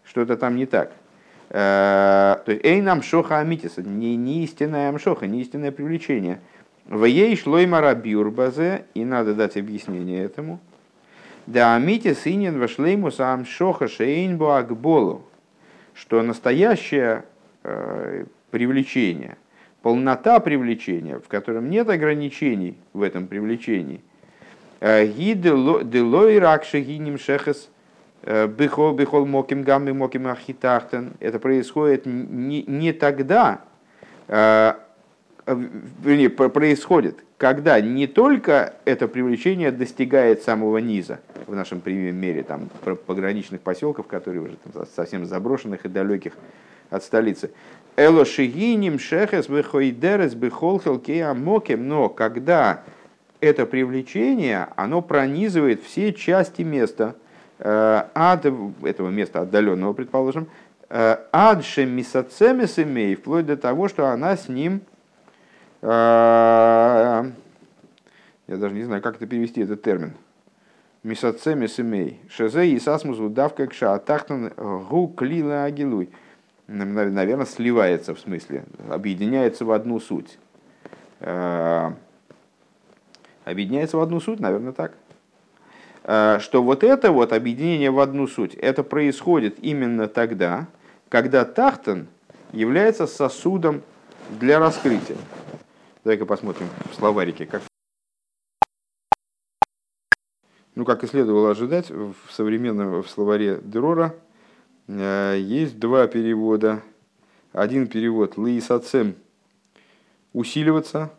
Что-то 0.04 0.36
там 0.36 0.56
не 0.56 0.66
так. 0.66 0.92
То 1.48 2.44
есть 2.46 2.64
эй 2.64 2.80
нам 2.80 3.02
шоха 3.02 3.38
амитиса, 3.38 3.82
не, 3.82 4.16
не 4.16 4.44
истинная 4.44 4.88
амшоха, 4.88 5.26
не 5.26 5.40
истинное 5.42 5.72
привлечение. 5.72 6.40
В 6.86 7.04
ей 7.04 7.36
шлой 7.36 7.66
марабюрбазе, 7.66 8.84
и 8.94 9.04
надо 9.04 9.34
дать 9.34 9.56
объяснение 9.56 10.24
этому. 10.24 10.60
Да 11.46 11.76
амитис 11.76 12.26
инин 12.26 12.58
вашлеймус 12.58 13.20
амшоха 13.20 13.86
шейнбу 13.88 14.50
акболу, 14.50 15.24
что 15.94 16.22
настоящее 16.22 17.24
привлечение– 18.50 19.36
полнота 19.82 20.40
привлечения, 20.40 21.20
в 21.20 21.28
котором 21.28 21.70
нет 21.70 21.88
ограничений 21.88 22.76
в 22.92 23.02
этом 23.02 23.28
привлечении. 23.28 24.00
Э, 24.80 25.06
ги 25.06 25.34
делой 25.34 26.38
ракши 26.38 26.80
гиним 26.80 27.18
шехес 27.18 27.70
э, 28.22 28.46
бихол 28.46 28.94
бихол 28.94 29.24
моким 29.24 29.62
гамми 29.62 29.92
моким 29.92 30.26
архитахтен. 30.26 31.14
Это 31.20 31.38
происходит 31.38 32.04
не, 32.04 32.62
не 32.62 32.92
тогда, 32.92 33.62
э, 34.28 34.74
вернее, 35.46 36.28
происходит, 36.28 37.24
когда 37.38 37.80
не 37.80 38.06
только 38.06 38.74
это 38.84 39.08
привлечение 39.08 39.70
достигает 39.70 40.42
самого 40.42 40.78
низа, 40.78 41.20
в 41.46 41.54
нашем 41.54 41.80
примере 41.80 42.42
там, 42.42 42.68
пограничных 43.06 43.62
поселков, 43.62 44.06
которые 44.06 44.42
уже 44.42 44.56
там, 44.56 44.86
совсем 44.94 45.24
заброшенных 45.24 45.86
и 45.86 45.88
далеких 45.88 46.32
от 46.90 47.02
столицы, 47.02 47.50
Элошигиним 47.96 48.98
шехес 48.98 49.48
бехойдерес 49.48 50.34
бехолхел 50.34 51.02
амоким. 51.24 51.88
Но 51.88 52.10
когда 52.10 52.82
это 53.40 53.66
привлечение, 53.66 54.68
оно 54.76 55.02
пронизывает 55.02 55.82
все 55.82 56.12
части 56.12 56.62
места, 56.62 57.14
э, 57.58 58.04
ад 58.14 58.46
этого 58.82 59.10
места 59.10 59.42
отдаленного, 59.42 59.92
предположим, 59.92 60.48
э, 60.88 61.18
ад 61.32 61.64
шемисацемес 61.64 62.78
имей, 62.78 63.14
вплоть 63.14 63.46
до 63.46 63.56
того, 63.56 63.88
что 63.88 64.06
она 64.06 64.36
с 64.36 64.48
ним, 64.48 64.80
э, 65.82 65.86
я 65.86 67.32
даже 68.56 68.74
не 68.74 68.84
знаю, 68.84 69.02
как 69.02 69.16
это 69.16 69.26
перевести, 69.26 69.62
этот 69.62 69.82
термин, 69.82 70.12
мисацемес 71.02 71.80
имей, 71.80 72.20
шезе 72.28 72.66
и 72.66 72.78
сасмус 72.78 73.18
удавка 73.18 73.66
кша, 73.66 73.94
атахтан 73.94 74.52
гу 74.56 75.08
клила 75.08 75.64
агилуй– 75.64 76.10
наверное, 76.66 77.44
сливается 77.44 78.14
в 78.14 78.20
смысле, 78.20 78.64
объединяется 78.88 79.64
в 79.64 79.72
одну 79.72 80.00
суть. 80.00 80.38
Объединяется 83.46 83.96
в 83.96 84.00
одну 84.00 84.20
суть, 84.20 84.40
наверное, 84.40 84.72
так. 84.72 84.92
Э, 86.04 86.38
что 86.40 86.62
вот 86.62 86.84
это 86.84 87.12
вот 87.12 87.32
объединение 87.32 87.90
в 87.90 87.98
одну 87.98 88.26
суть, 88.26 88.54
это 88.54 88.82
происходит 88.82 89.58
именно 89.62 90.06
тогда, 90.06 90.66
когда 91.08 91.46
Тахтан 91.46 92.08
является 92.52 93.06
сосудом 93.06 93.80
для 94.38 94.58
раскрытия. 94.58 95.16
Давай-ка 96.04 96.26
посмотрим 96.26 96.68
в 96.92 96.94
словарике, 96.94 97.46
как 97.46 97.62
ну, 100.74 100.84
как 100.84 101.02
и 101.04 101.06
следовало 101.06 101.52
ожидать, 101.52 101.90
в 101.90 102.14
современном 102.30 103.02
в 103.02 103.08
словаре 103.08 103.60
Дерора– 103.64 104.14
Э, 104.88 105.36
есть 105.38 105.78
два 105.78 106.06
перевода. 106.06 106.82
Один 107.52 107.86
перевод 107.86 108.36
«лейсацем»– 108.36 109.16
усиливаться, 110.32 111.10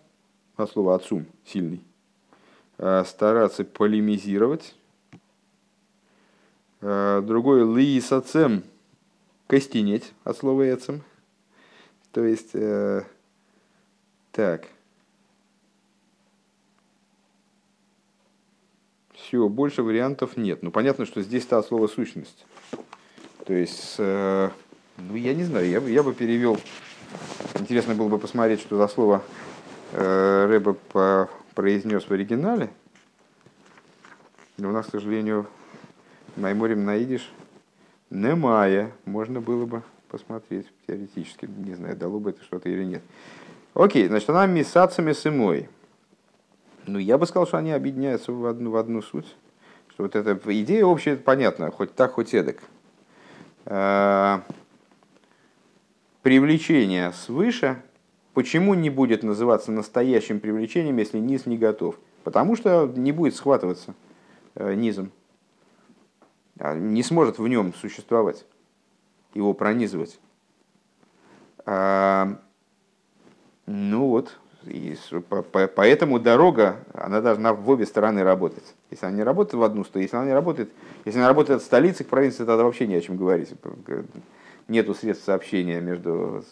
от 0.55 0.69
слова 0.69 0.95
«отцум»– 0.95 1.25
сильный, 1.45 1.81
стараться 2.77 3.63
полемизировать. 3.63 4.75
Э, 6.81 7.21
другой 7.25 7.63
«лейсацем» 7.63 8.63
костенеть 9.47 10.13
от 10.23 10.37
слова 10.37 10.71
эцем. 10.71 11.01
То 12.11 12.23
есть, 12.23 12.51
э, 12.53 13.03
так. 14.31 14.67
Все, 19.13 19.49
больше 19.49 19.81
вариантов 19.81 20.37
нет. 20.37 20.61
Ну, 20.61 20.71
понятно, 20.71 21.05
что 21.05 21.21
здесь-то 21.21 21.57
от 21.57 21.65
слова 21.65 21.87
сущность. 21.87 22.45
То 23.45 23.53
есть, 23.53 23.95
э, 23.97 24.49
ну, 24.97 25.15
я 25.15 25.33
не 25.33 25.43
знаю, 25.43 25.67
я 25.67 25.79
я 25.79 26.03
бы 26.03 26.13
перевел. 26.13 26.59
Интересно 27.55 27.95
было 27.95 28.09
бы 28.09 28.19
посмотреть, 28.19 28.61
что 28.61 28.77
за 28.77 28.87
слово 28.87 29.23
э, 29.93 30.45
Рэба 30.47 30.73
по, 30.73 31.29
произнес 31.57 32.03
в 32.03 32.11
оригинале. 32.11 32.69
Но 34.59 34.69
у 34.69 34.71
нас, 34.71 34.85
к 34.85 34.91
сожалению, 34.91 35.47
Майморим 36.35 36.85
наидиш 36.85 37.31
немая. 38.11 38.91
Можно 39.05 39.41
было 39.41 39.65
бы 39.65 39.81
посмотреть 40.07 40.67
теоретически. 40.85 41.47
Не 41.47 41.73
знаю, 41.73 41.97
дало 41.97 42.19
бы 42.19 42.29
это 42.29 42.43
что-то 42.43 42.69
или 42.69 42.83
нет. 42.83 43.01
Окей, 43.73 44.07
значит, 44.07 44.29
она 44.29 44.45
мисацами 44.45 45.13
сымой. 45.13 45.67
Ну, 46.85 46.99
я 46.99 47.17
бы 47.17 47.25
сказал, 47.25 47.47
что 47.47 47.57
они 47.57 47.71
объединяются 47.71 48.31
в 48.31 48.45
одну, 48.45 48.69
в 48.69 48.77
одну 48.77 49.01
суть. 49.01 49.35
Что 49.89 50.03
вот 50.03 50.15
эта 50.15 50.39
идея 50.61 50.85
общая, 50.85 51.13
это 51.13 51.23
понятно, 51.23 51.71
хоть 51.71 51.95
так, 51.95 52.11
хоть 52.11 52.35
эдак. 52.35 52.61
А, 53.65 54.43
привлечение 56.21 57.13
свыше, 57.13 57.81
почему 58.37 58.75
не 58.75 58.91
будет 58.91 59.23
называться 59.23 59.71
настоящим 59.71 60.39
привлечением, 60.39 60.97
если 60.97 61.17
низ 61.17 61.47
не 61.47 61.57
готов? 61.57 61.95
Потому 62.23 62.55
что 62.55 62.85
не 62.85 63.11
будет 63.11 63.33
схватываться 63.33 63.95
э, 64.53 64.75
низом. 64.75 65.11
А, 66.59 66.75
не 66.75 67.01
сможет 67.01 67.39
в 67.39 67.47
нем 67.47 67.73
существовать, 67.73 68.45
его 69.33 69.55
пронизывать. 69.55 70.19
А, 71.65 72.39
ну 73.65 74.07
вот, 74.07 74.37
и 74.65 74.95
поэтому 75.75 76.19
дорога, 76.19 76.83
она 76.93 77.21
должна 77.21 77.55
в 77.55 77.67
обе 77.67 77.87
стороны 77.87 78.21
работать. 78.21 78.75
Если 78.91 79.07
она 79.07 79.15
не 79.15 79.23
работает 79.23 79.55
в 79.55 79.63
одну 79.63 79.83
сторону, 79.83 80.03
если 80.03 80.15
она 80.15 80.27
не 80.27 80.33
работает, 80.33 80.69
если 81.05 81.17
она 81.17 81.29
работает 81.29 81.61
от 81.61 81.65
столицы 81.65 82.03
к 82.03 82.07
провинции, 82.07 82.45
тогда 82.45 82.63
вообще 82.63 82.85
не 82.85 82.97
о 82.97 83.01
чем 83.01 83.17
говорить. 83.17 83.49
Нету 84.67 84.93
средств 84.93 85.25
сообщения 85.25 85.79
между, 85.79 86.43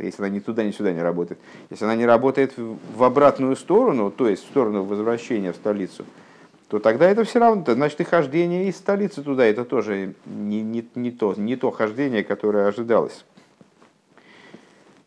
если 0.00 0.22
она 0.22 0.28
ни 0.28 0.38
туда, 0.38 0.62
ни 0.62 0.70
сюда 0.70 0.92
не 0.92 1.02
работает. 1.02 1.40
Если 1.70 1.84
она 1.84 1.96
не 1.96 2.06
работает 2.06 2.54
в 2.56 3.02
обратную 3.02 3.56
сторону, 3.56 4.12
то 4.12 4.28
есть 4.28 4.44
в 4.44 4.46
сторону 4.46 4.84
возвращения 4.84 5.52
в 5.52 5.56
столицу, 5.56 6.04
то 6.68 6.78
тогда 6.78 7.10
это 7.10 7.24
все 7.24 7.40
равно, 7.40 7.64
значит, 7.66 8.00
и 8.00 8.04
хождение 8.04 8.68
из 8.68 8.76
столицы 8.76 9.22
туда, 9.22 9.44
это 9.44 9.64
тоже 9.64 10.14
не, 10.24 10.62
не, 10.62 10.84
не, 10.94 11.10
то, 11.10 11.34
не 11.36 11.56
то 11.56 11.70
хождение, 11.70 12.24
которое 12.24 12.66
ожидалось. 12.66 13.24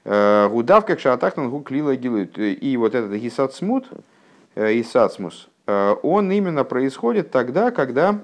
Э, 0.09 0.47
Гудавка 0.49 0.95
к 0.95 0.99
шатахтан 1.01 1.49
гу 1.49 1.59
клила 1.59 1.95
гилут. 1.95 2.37
И 2.37 2.77
вот 2.77 2.95
этот 2.95 3.11
гисацмут, 3.11 3.89
э, 4.55 4.79
исацмус, 4.79 5.49
э, 5.67 5.95
он 6.01 6.31
именно 6.31 6.63
происходит 6.63 7.31
тогда, 7.31 7.71
когда 7.71 8.19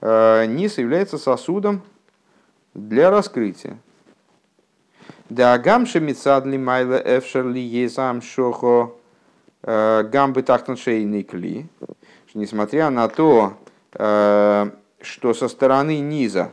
низ 0.00 0.78
является 0.78 1.16
сосудом 1.16 1.82
для 2.74 3.10
раскрытия. 3.10 3.78
Да 5.28 5.58
гамши 5.58 6.00
мицадли 6.00 6.56
майла 6.56 7.00
эфшерли 7.04 7.60
езам 7.60 8.22
шохо 8.22 8.92
гамбы 9.62 10.42
тахтан 10.42 10.76
шейный 10.76 11.22
кли 11.22 11.68
несмотря 12.34 12.90
на 12.90 13.08
то, 13.08 13.54
э, 13.94 14.70
что 15.00 15.34
со 15.34 15.48
стороны 15.48 16.00
низа 16.00 16.50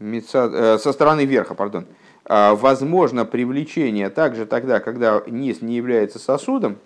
э, 0.00 0.78
со 0.78 0.92
стороны 0.92 1.24
верха, 1.24 1.54
пардон, 1.54 1.86
э, 2.24 2.54
возможно 2.54 3.24
привлечение 3.24 4.10
также 4.10 4.46
тогда, 4.46 4.80
когда 4.80 5.22
низ 5.26 5.62
не 5.62 5.76
является 5.76 6.18
сосудом, 6.18 6.78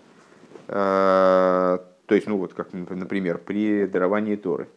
то 2.07 2.15
есть, 2.15 2.27
ну 2.27 2.39
вот, 2.39 2.55
как, 2.55 2.73
например, 2.73 3.39
при 3.39 3.87
даровании 3.87 4.37
Торы. 4.37 4.69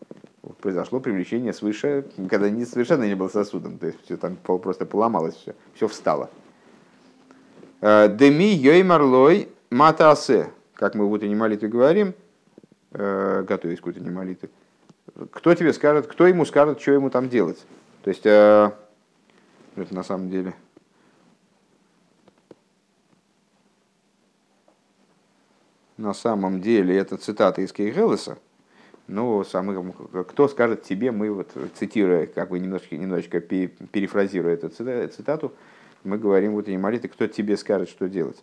Произошло 0.62 1.00
привлечение 1.00 1.54
свыше, 1.54 2.06
когда 2.30 2.50
низ 2.50 2.72
совершенно 2.72 3.04
не 3.04 3.16
был 3.16 3.30
сосудом, 3.30 3.78
то 3.78 3.88
есть 3.88 4.00
все 4.04 4.18
там 4.18 4.36
просто 4.36 4.86
поломалось, 4.86 5.36
все, 5.36 5.54
все 5.76 5.88
встало. 5.88 6.30
Э, 7.82 8.08
Деми 8.10 8.56
йоймарлой 8.56 9.50
матасе, 9.70 10.50
как 10.74 10.96
мы 10.96 11.06
в 11.06 11.12
утренней 11.12 11.36
молитве 11.36 11.68
говорим, 11.68 12.14
э, 12.94 13.44
готовясь 13.48 13.80
к 13.80 13.86
утренней 13.86 14.10
молитве, 14.10 14.50
кто 15.32 15.54
тебе 15.54 15.74
скажет, 15.74 16.08
кто 16.08 16.26
ему 16.26 16.46
скажет, 16.46 16.82
что 16.82 16.94
ему 16.94 17.10
там 17.10 17.30
делать. 17.30 17.64
То 18.04 18.10
есть, 18.10 18.26
э, 18.26 18.72
это 19.76 19.94
на 19.94 20.04
самом 20.04 20.30
деле, 20.30 20.56
на 26.00 26.14
самом 26.14 26.62
деле 26.62 26.98
это 26.98 27.18
цитата 27.18 27.62
из 27.62 27.74
Кейгелеса, 27.74 28.38
ну, 29.08 29.44
самый, 29.44 29.94
кто 30.28 30.48
скажет 30.48 30.84
тебе, 30.84 31.12
мы 31.12 31.32
вот, 31.32 31.52
цитируя, 31.78 32.26
как 32.28 32.50
бы 32.50 32.60
немножечко, 32.60 32.96
немножечко 32.96 33.42
перефразируя 33.42 34.54
эту 34.54 34.70
цитату, 34.70 35.52
мы 36.04 36.18
говорим 36.18 36.54
вот 36.54 36.60
утренней 36.60 36.78
молитве, 36.78 37.10
кто 37.10 37.28
тебе 37.28 37.58
скажет, 37.58 37.90
что 37.90 38.08
делать. 38.08 38.38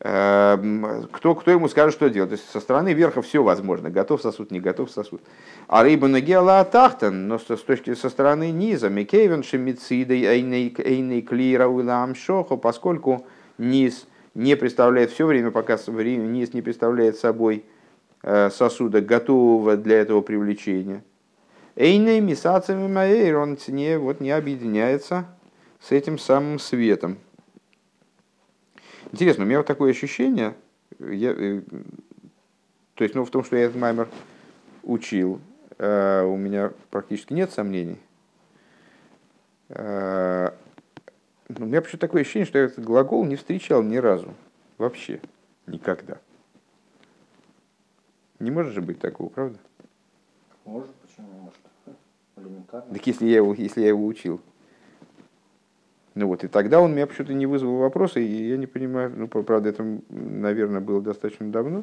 Эм, 0.00 1.08
кто, 1.12 1.34
кто 1.34 1.50
ему 1.52 1.68
скажет, 1.68 1.94
что 1.94 2.10
делать. 2.10 2.30
То 2.30 2.36
есть 2.36 2.50
со 2.50 2.60
стороны 2.60 2.92
верха 2.92 3.22
все 3.22 3.42
возможно. 3.42 3.88
Готов 3.88 4.20
сосуд, 4.20 4.50
не 4.50 4.60
готов 4.60 4.90
сосуд. 4.90 5.22
А 5.68 5.82
рыба 5.82 6.08
нагела 6.08 6.62
тахтан, 6.64 7.28
но 7.28 7.38
с 7.38 7.44
точки 7.44 7.94
со 7.94 8.10
стороны 8.10 8.50
низа, 8.50 8.90
микейвен 8.90 9.42
шемицидой 9.44 10.24
эйней 10.24 11.22
клира 11.22 11.68
улам 11.68 12.14
шохо, 12.16 12.56
поскольку 12.56 13.24
низ 13.56 14.06
не 14.34 14.56
представляет 14.56 15.10
все 15.10 15.26
время, 15.26 15.50
пока 15.50 15.76
низ 15.76 16.52
не 16.52 16.62
представляет 16.62 17.16
собой 17.16 17.64
э, 18.22 18.50
сосуда, 18.50 19.00
готового 19.00 19.76
для 19.76 20.00
этого 20.00 20.20
привлечения. 20.20 21.04
Эйней 21.76 22.20
мисацами 22.20 22.86
маэйр, 22.86 23.36
он 23.36 23.58
не, 23.68 23.98
вот, 23.98 24.20
не 24.20 24.30
объединяется 24.30 25.26
с 25.80 25.92
этим 25.92 26.18
самым 26.18 26.58
светом. 26.58 27.18
Интересно, 29.12 29.44
у 29.44 29.46
меня 29.46 29.58
вот 29.58 29.66
такое 29.66 29.90
ощущение, 29.92 30.54
я, 30.98 31.32
э, 31.32 31.62
то 32.94 33.04
есть, 33.04 33.14
ну, 33.14 33.24
в 33.24 33.30
том, 33.30 33.44
что 33.44 33.56
я 33.56 33.64
этот 33.64 33.76
маймер 33.76 34.08
учил, 34.82 35.40
э, 35.78 36.22
у 36.24 36.36
меня 36.36 36.72
практически 36.90 37.32
нет 37.32 37.52
сомнений. 37.52 37.98
Э, 41.48 41.54
у 41.58 41.64
меня 41.64 41.80
почему-то 41.80 42.06
такое 42.06 42.22
ощущение, 42.22 42.46
что 42.46 42.58
я 42.58 42.64
этот 42.64 42.84
глагол 42.84 43.24
не 43.24 43.36
встречал 43.36 43.82
ни 43.82 43.96
разу. 43.96 44.34
Вообще. 44.78 45.20
Никогда. 45.66 46.18
Не 48.38 48.50
может 48.50 48.74
же 48.74 48.82
быть 48.82 48.98
такого, 48.98 49.28
правда? 49.28 49.58
Может, 50.64 50.90
почему 50.96 51.28
не 51.32 51.40
может? 51.40 51.60
Элементарно. 52.36 52.94
Так 52.94 53.06
если 53.06 53.26
я 53.26 53.36
его, 53.36 53.54
если 53.54 53.80
я 53.80 53.88
его 53.88 54.04
учил. 54.06 54.40
Ну 56.14 56.28
вот, 56.28 56.44
и 56.44 56.48
тогда 56.48 56.80
он 56.80 56.92
меня 56.92 57.06
почему-то 57.06 57.34
не 57.34 57.46
вызвал 57.46 57.78
вопроса, 57.78 58.20
и 58.20 58.48
я 58.48 58.56
не 58.56 58.66
понимаю, 58.66 59.12
ну, 59.16 59.26
правда, 59.26 59.70
это, 59.70 59.84
наверное, 60.10 60.80
было 60.80 61.02
достаточно 61.02 61.50
давно. 61.50 61.82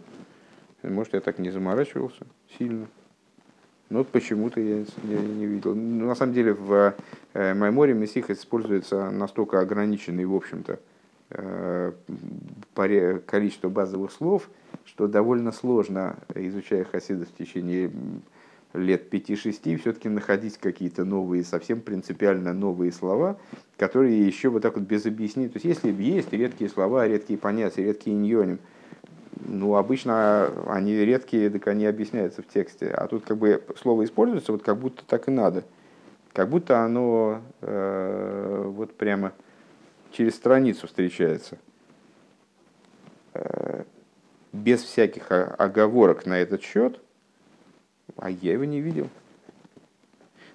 Может, 0.83 1.15
я 1.15 1.19
так 1.19 1.37
не 1.37 1.51
заморачивался 1.51 2.25
сильно. 2.57 2.87
Но 3.91 3.99
вот 3.99 4.07
почему-то 4.07 4.61
я 4.61 4.85
не, 5.03 5.15
не 5.15 5.45
видел. 5.45 5.75
Ну, 5.75 6.07
на 6.07 6.15
самом 6.15 6.33
деле, 6.33 6.53
в 6.53 6.95
э, 7.33 7.53
Майморе 7.53 7.93
Мессих 7.93 8.29
используется 8.29 9.11
настолько 9.11 9.59
ограниченный, 9.59 10.23
в 10.23 10.33
общем-то, 10.33 10.79
э, 11.31 11.91
количество 13.25 13.67
базовых 13.67 14.13
слов, 14.13 14.49
что 14.85 15.07
довольно 15.07 15.51
сложно, 15.51 16.15
изучая 16.33 16.85
хасидов 16.85 17.27
в 17.27 17.35
течение 17.35 17.91
лет 18.73 19.13
5-6 19.13 19.77
все-таки 19.79 20.07
находить 20.07 20.57
какие-то 20.57 21.03
новые, 21.03 21.43
совсем 21.43 21.81
принципиально 21.81 22.53
новые 22.53 22.93
слова, 22.93 23.37
которые 23.75 24.25
еще 24.25 24.47
вот 24.47 24.61
так 24.61 24.77
вот 24.77 24.85
без 24.85 25.05
объяснений. 25.05 25.49
То 25.49 25.57
есть, 25.57 25.65
если 25.65 25.91
есть 26.01 26.31
редкие 26.31 26.69
слова, 26.69 27.05
редкие 27.05 27.37
понятия, 27.37 27.83
редкие 27.83 28.15
иньоним, 28.15 28.59
ну, 29.39 29.75
обычно 29.75 30.47
они 30.67 30.93
редкие, 30.93 31.49
так 31.49 31.67
они 31.67 31.85
объясняются 31.85 32.41
в 32.41 32.47
тексте. 32.47 32.87
А 32.87 33.07
тут 33.07 33.23
как 33.25 33.37
бы 33.37 33.63
слово 33.81 34.03
используется, 34.03 34.51
вот 34.51 34.63
как 34.63 34.77
будто 34.77 35.03
так 35.05 35.27
и 35.27 35.31
надо. 35.31 35.63
Как 36.33 36.49
будто 36.49 36.83
оно 36.83 37.41
э, 37.61 38.63
вот 38.67 38.95
прямо 38.95 39.33
через 40.11 40.35
страницу 40.35 40.87
встречается. 40.87 41.57
Э, 43.33 43.83
без 44.53 44.83
всяких 44.83 45.31
оговорок 45.31 46.25
на 46.25 46.37
этот 46.39 46.61
счет– 46.61 46.99
а 48.17 48.29
я 48.29 48.53
его 48.53 48.65
не 48.65 48.81
видел. 48.81 49.09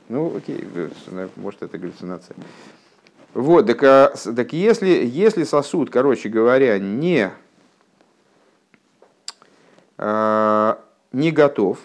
Ну, 0.08 0.36
окей, 0.36 0.64
может, 1.36 1.62
это 1.62 1.78
галлюцинация. 1.78 2.36
Вот, 3.34 3.66
так, 3.66 3.82
а, 3.82 4.14
так 4.36 4.52
если, 4.52 4.88
если 4.88 5.44
сосуд, 5.44 5.90
короче 5.90 6.28
говоря, 6.28 6.78
не, 6.78 7.24
э, 7.24 7.30
не 9.98 11.30
готов, 11.30 11.78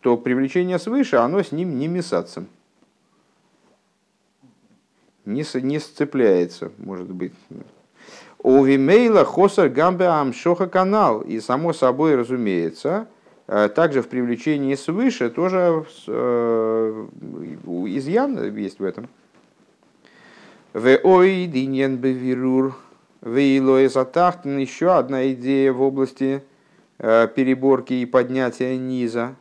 то 0.00 0.16
привлечение 0.16 0.78
свыше, 0.78 1.16
оно 1.16 1.42
с 1.42 1.52
ним 1.52 1.78
не 1.78 1.88
месаться. 1.88 2.44
Не, 5.24 5.44
не 5.60 5.78
сцепляется, 5.78 6.72
может 6.78 7.10
быть. 7.10 7.34
У 8.38 8.64
Вимейла 8.64 9.24
Хосар 9.24 9.68
Гамбе 9.68 10.06
Амшоха 10.06 10.68
канал. 10.68 11.20
И 11.20 11.40
само 11.40 11.72
собой 11.72 12.14
разумеется, 12.14 13.08
э, 13.46 13.68
также 13.68 14.00
в 14.00 14.08
привлечении 14.08 14.74
свыше 14.74 15.28
тоже 15.28 15.84
э, 16.06 17.06
изъян 17.88 18.56
есть 18.56 18.78
в 18.78 18.84
этом. 18.84 19.08
В 20.72 20.98
ой 21.02 21.46
диньен 21.46 21.96
бевирур 21.96 22.78
вейлоэ 23.20 23.88
затахтен 23.88 24.58
еще 24.58 24.92
одна 24.92 25.30
идея 25.32 25.72
в 25.72 25.82
области 25.82 26.40
э, 26.40 26.40
переборки 26.98 27.94
и 27.94 28.06
поднятия 28.06 28.76
низа. 28.76 29.36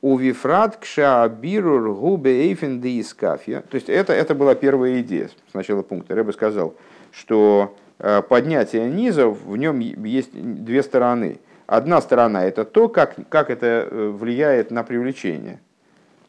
У 0.00 0.16
вифрат 0.16 0.78
кша 0.78 1.28
бирур 1.28 1.94
губе 1.94 2.48
эйфен 2.48 2.80
де 2.80 3.00
искафья. 3.00 3.60
То 3.60 3.76
есть 3.76 3.88
это, 3.88 4.12
это 4.12 4.34
была 4.34 4.54
первая 4.56 5.00
идея 5.00 5.30
с 5.50 5.54
начала 5.54 5.82
пункта. 5.82 6.14
Я 6.14 6.24
бы 6.24 6.32
сказал, 6.32 6.74
что 7.12 7.76
э, 8.00 8.20
поднятие 8.22 8.90
низа, 8.90 9.28
в 9.28 9.56
нем 9.56 9.78
есть 9.78 10.30
две 10.32 10.82
стороны. 10.82 11.38
Одна 11.68 12.00
сторона 12.00 12.44
это 12.44 12.64
то, 12.64 12.88
как, 12.88 13.14
как 13.28 13.48
это 13.50 13.86
э, 13.88 14.08
влияет 14.08 14.72
на 14.72 14.82
привлечение. 14.82 15.60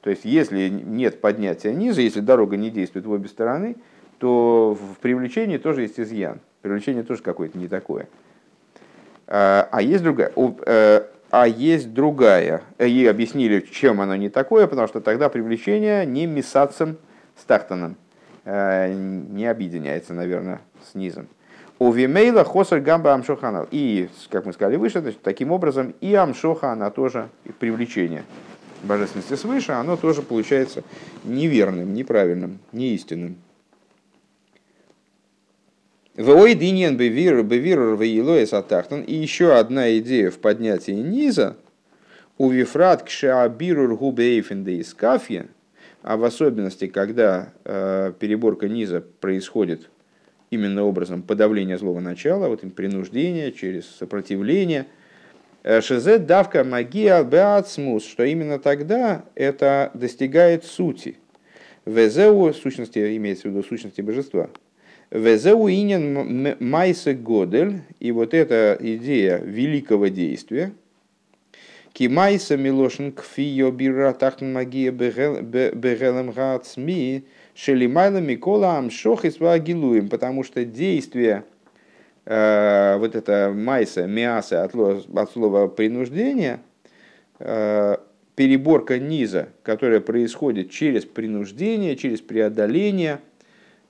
То 0.01 0.11
есть 0.11 0.23
если 0.23 0.69
нет 0.69 1.19
поднятия 1.19 1.73
низа, 1.73 2.01
если 2.01 2.19
дорога 2.19 2.57
не 2.57 2.69
действует 2.69 3.07
в 3.07 3.11
обе 3.11 3.27
стороны, 3.27 3.77
то 4.19 4.77
в 4.79 4.99
привлечении 4.99 5.57
тоже 5.57 5.81
есть 5.81 5.99
изъян. 5.99 6.41
Привлечение 6.61 7.03
тоже 7.03 7.23
какое-то 7.23 7.57
не 7.57 7.67
такое. 7.67 8.07
А, 9.35 9.67
а 9.71 9.81
есть 9.81 10.03
другая. 10.03 10.31
Э, 10.67 11.05
а 11.31 11.47
есть 11.47 11.91
другая. 11.91 12.61
И 12.77 13.07
объяснили, 13.07 13.61
чем 13.61 13.99
оно 13.99 14.15
не 14.15 14.29
такое, 14.29 14.67
потому 14.67 14.87
что 14.87 15.01
тогда 15.01 15.27
привлечение 15.27 16.05
не 16.05 16.27
мисацем 16.27 16.97
с 17.35 17.43
тахтаном. 17.43 17.95
Э, 18.45 18.93
не 18.93 19.47
объединяется, 19.47 20.13
наверное, 20.13 20.61
с 20.87 20.93
низом. 20.93 21.27
У 21.79 21.91
Вимейла 21.91 22.43
Хосар 22.43 22.79
Гамба 22.79 23.15
Амшохана. 23.15 23.65
И, 23.71 24.07
как 24.29 24.45
мы 24.45 24.53
сказали 24.53 24.75
выше, 24.75 25.01
значит, 25.01 25.23
таким 25.23 25.51
образом 25.51 25.95
и 25.99 26.13
Амшоха, 26.13 26.71
она 26.71 26.91
тоже 26.91 27.29
привлечение 27.57 28.25
божественности 28.83 29.33
свыше, 29.33 29.71
оно 29.71 29.97
тоже 29.97 30.21
получается 30.21 30.83
неверным, 31.23 31.95
неправильным, 31.95 32.59
неистинным. 32.71 33.37
Вой 36.15 36.53
диньен 36.53 36.95
бевир 36.95 37.41
бевир 37.41 37.95
веилоес 37.95 38.53
атахтан. 38.53 39.01
И 39.01 39.15
еще 39.15 39.55
одна 39.55 39.97
идея 39.97 40.29
в 40.29 40.37
поднятии 40.37 40.91
низа. 40.91 41.57
У 42.37 42.49
вифрат 42.49 43.01
кшаабирур 43.03 43.95
губейфенде 43.95 44.73
из 44.73 44.93
кафья, 44.93 45.47
а 46.03 46.17
в 46.17 46.23
особенности, 46.23 46.87
когда 46.87 47.53
э, 47.63 48.13
переборка 48.19 48.67
низа 48.67 49.01
происходит 49.01 49.89
именно 50.51 50.83
образом 50.83 51.23
подавления 51.23 51.77
злого 51.77 51.99
начала, 51.99 52.47
вот 52.47 52.63
им 52.63 52.69
принуждение 52.69 53.51
через 53.51 53.87
сопротивление, 53.87 54.85
э, 55.63 55.81
шезе 55.81 56.19
давка 56.19 56.63
магия 56.63 57.23
беацмус, 57.23 58.05
что 58.05 58.23
именно 58.23 58.59
тогда 58.59 59.25
это 59.33 59.89
достигает 59.95 60.63
сути. 60.63 61.17
Везеу, 61.85 62.53
сущности, 62.53 63.17
имеется 63.17 63.47
в 63.47 63.51
виду 63.51 63.63
сущности 63.63 64.01
божества– 64.01 64.49
Везеуинен 65.13 66.57
майсе 66.59 67.13
годель, 67.13 67.81
и 67.99 68.11
вот 68.11 68.33
эта 68.33 68.75
идея 68.79 69.37
великого 69.37 70.07
действия, 70.07 70.73
Кимайса 71.93 72.57
милошин 72.57 73.11
кфио 73.11 73.69
бира 73.69 74.13
тахн 74.13 74.51
магия 74.51 74.89
бегелем 74.89 76.31
гацми, 76.31 77.25
шелимайла 77.53 78.17
микола 78.17 78.79
амшох 78.79 79.25
и 79.25 79.29
свагилуем, 79.29 80.09
потому 80.09 80.43
что 80.43 80.65
действие 80.65 81.43
э, 82.25 82.97
вот 82.97 83.13
это 83.15 83.53
майса, 83.55 84.07
миаса 84.07 84.63
от, 84.63 84.73
от 84.73 85.31
слова 85.31 85.67
принуждение, 85.67 86.59
э, 87.37 87.97
переборка 88.35 88.97
низа, 88.97 89.49
которая 89.61 89.99
происходит 89.99 90.71
через 90.71 91.05
принуждение, 91.05 91.95
через 91.97 92.19
преодоление, 92.19 93.19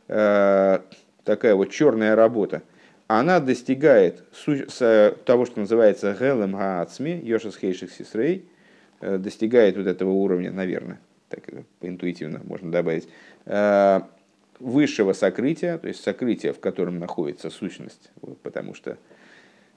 э, 0.10 0.80
такая 1.24 1.56
вот 1.56 1.72
черная 1.72 2.16
работа, 2.16 2.64
она 3.08 3.40
достигает 3.40 4.24
того, 5.26 5.46
что 5.46 5.60
называется 5.60 6.16
Гелем 6.20 6.54
Гаацми, 6.54 7.20
Йошас 7.24 7.58
Хейших 7.58 7.92
Сисрей, 7.92 8.46
э, 9.02 9.18
достигает 9.18 9.78
вот 9.78 9.88
этого 9.88 10.10
уровня, 10.12 10.52
наверное, 10.52 11.00
так 11.30 11.44
интуитивно 11.82 12.42
можно 12.44 12.72
добавить, 12.72 13.08
э, 13.46 14.02
высшего 14.60 15.14
сокрытия, 15.14 15.78
то 15.78 15.88
есть 15.88 16.02
сокрытия, 16.02 16.54
в 16.54 16.60
котором 16.60 17.00
находится 17.00 17.50
сущность, 17.50 18.10
потому 18.42 18.74
что 18.74 18.98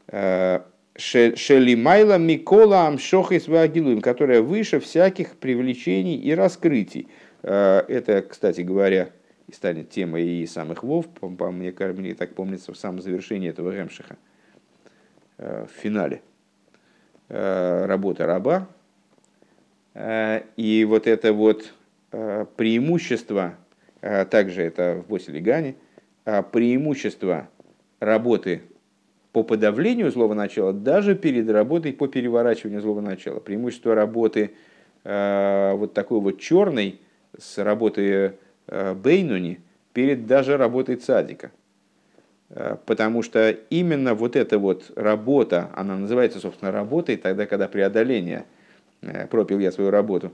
э, 0.09 0.61
Шелимайла 0.97 2.17
Микола 2.17 2.87
Амшохис 2.87 3.49
Вагилуем, 3.49 4.01
которая 4.01 4.41
выше 4.41 4.81
всяких 4.81 5.37
привлечений 5.37 6.17
и 6.17 6.35
раскрытий. 6.35 7.09
Это, 7.43 8.25
кстати 8.27 8.63
говоря, 8.63 9.11
и 9.49 9.53
станет 9.53 9.91
темой 9.91 10.27
и 10.27 10.47
самых 10.47 10.83
вов, 10.83 11.07
по, 11.09 11.29
по, 11.29 11.51
мне, 11.51 11.73
мне 11.73 12.15
так 12.15 12.35
помнится, 12.35 12.73
в 12.73 12.77
самом 12.77 13.01
завершении 13.01 13.49
этого 13.49 13.71
Ремшиха, 13.71 14.17
э, 15.39 15.67
в 15.67 15.81
финале 15.81 16.23
э, 17.29 17.87
работы 17.87 18.27
раба. 18.27 18.67
Э, 19.95 20.43
и 20.57 20.85
вот 20.85 21.07
это 21.07 21.33
вот 21.33 21.73
преимущество, 22.57 23.57
также 24.01 24.63
это 24.63 25.03
в 25.05 25.11
Боселигане, 25.11 25.75
преимущество 26.25 27.51
работы 28.01 28.63
по 29.33 29.43
подавлению 29.43 30.11
злого 30.11 30.33
начала 30.33 30.73
даже 30.73 31.15
перед 31.15 31.51
работой 31.51 31.93
по 31.93 32.07
переворачиванию 32.07 32.81
злого 32.81 33.03
начала. 33.03 33.41
Преимущество 33.41 33.95
работы 33.95 34.53
вот 35.05 35.93
такой 35.93 36.21
вот 36.21 36.41
черной 36.41 37.01
с 37.37 37.59
работы 37.63 38.39
Бейнуни 38.69 39.61
перед 39.93 40.27
даже 40.27 40.57
работой 40.57 40.97
цадика. 40.97 41.51
Э, 42.51 42.77
потому 42.87 43.23
что 43.23 43.51
именно 43.71 44.15
вот 44.15 44.37
эта 44.37 44.59
вот 44.59 44.93
работа, 44.95 45.71
она 45.75 45.97
называется, 45.97 46.39
собственно, 46.39 46.71
работой 46.71 47.17
тогда, 47.17 47.47
когда 47.47 47.67
преодоление, 47.67 48.45
э, 49.03 49.27
пропил 49.27 49.59
я 49.59 49.73
свою 49.73 49.91
работу, 49.91 50.33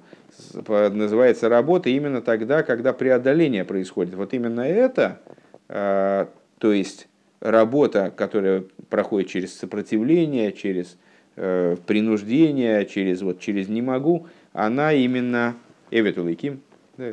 называется 0.66 1.48
работа 1.48 1.90
именно 1.90 2.22
тогда, 2.22 2.62
когда 2.62 2.92
преодоление 2.92 3.64
происходит. 3.64 4.14
Вот 4.14 4.34
именно 4.34 4.62
это, 4.62 5.20
то 5.68 6.72
есть 6.72 7.06
работа, 7.40 8.12
которая 8.14 8.64
проходит 8.88 9.28
через 9.28 9.54
сопротивление, 9.58 10.52
через 10.52 10.96
принуждение, 11.34 12.86
через, 12.86 13.22
вот, 13.22 13.40
через 13.40 13.68
не 13.68 13.82
могу, 13.82 14.26
она 14.52 14.92
именно 14.92 15.54
Эветулайким, 15.90 16.62
да, 16.96 17.12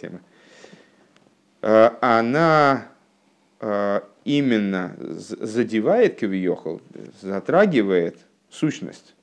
тема, 0.00 0.20
Э, 0.20 0.33
она 1.66 2.88
э, 3.60 4.00
именно 4.24 4.94
задевает 4.98 6.20
Кавиохал, 6.20 6.82
затрагивает 7.22 8.18
сущность. 8.50 9.14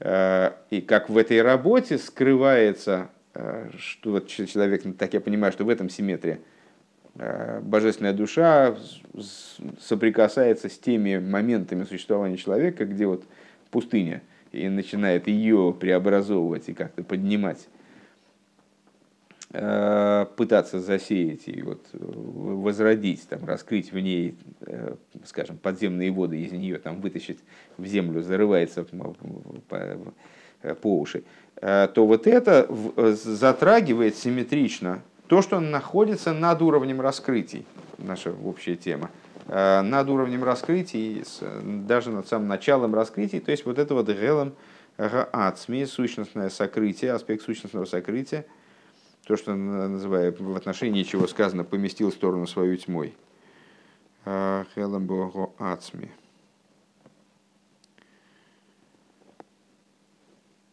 Э, 0.00 0.52
и 0.70 0.80
как 0.80 1.10
в 1.10 1.16
этой 1.18 1.42
работе 1.42 1.98
скрывается, 1.98 3.10
что 3.78 4.12
вот 4.12 4.26
человек, 4.26 4.82
так 4.96 5.12
я 5.12 5.20
понимаю, 5.20 5.52
что 5.52 5.64
в 5.64 5.68
этом 5.68 5.88
симметрия, 5.90 6.40
божественная 7.14 8.12
душа 8.12 8.74
соприкасается 9.80 10.68
с 10.68 10.76
теми 10.76 11.18
моментами 11.18 11.84
существования 11.84 12.36
человека, 12.36 12.84
где 12.84 13.06
вот 13.06 13.24
пустыня, 13.70 14.22
и 14.50 14.68
начинает 14.68 15.28
ее 15.28 15.76
преобразовывать 15.78 16.68
и 16.68 16.74
как-то 16.74 17.04
поднимать 17.04 17.68
Э, 17.68 17.77
пытаться 19.50 20.78
засеять 20.78 21.48
и 21.48 21.62
вот 21.62 21.80
возродить, 21.92 23.26
там, 23.28 23.46
раскрыть 23.46 23.92
в 23.92 23.98
ней, 23.98 24.36
э, 24.60 24.94
скажем, 25.24 25.56
подземные 25.56 26.10
воды, 26.10 26.42
из 26.42 26.52
нее 26.52 26.78
там 26.78 27.00
вытащить 27.00 27.38
в 27.78 27.86
землю, 27.86 28.20
зарывается 28.20 28.84
по, 28.84 29.96
по 30.74 30.98
уши, 30.98 31.24
э, 31.62 31.88
то 31.94 32.06
вот 32.06 32.26
это 32.26 32.68
затрагивает 33.14 34.16
симметрично 34.16 35.00
то, 35.28 35.40
что 35.40 35.60
находится 35.60 36.34
над 36.34 36.60
уровнем 36.60 37.00
раскрытий, 37.00 37.64
наша 37.96 38.34
общая 38.44 38.76
тема, 38.76 39.10
над 39.46 40.10
уровнем 40.10 40.44
раскрытий, 40.44 41.24
даже 41.86 42.10
над 42.10 42.28
самым 42.28 42.48
началом 42.48 42.94
раскрытий, 42.94 43.40
то 43.40 43.50
есть 43.50 43.64
вот 43.64 43.78
это 43.78 43.94
вот 43.94 44.10
гелом 44.10 44.52
ацми, 44.98 45.86
сущностное 45.86 46.50
сокрытие, 46.50 47.12
аспект 47.12 47.44
сущностного 47.44 47.86
сокрытия– 47.86 48.44
то, 49.28 49.36
что 49.36 49.54
называю 49.54 50.34
в 50.38 50.56
отношении 50.56 51.02
чего 51.02 51.26
сказано, 51.26 51.62
поместил 51.62 52.10
в 52.10 52.14
сторону 52.14 52.46
свою 52.46 52.78
тьмой. 52.78 53.14
Хелам 54.24 55.06
Богу 55.06 55.54
Ацми. 55.58 56.10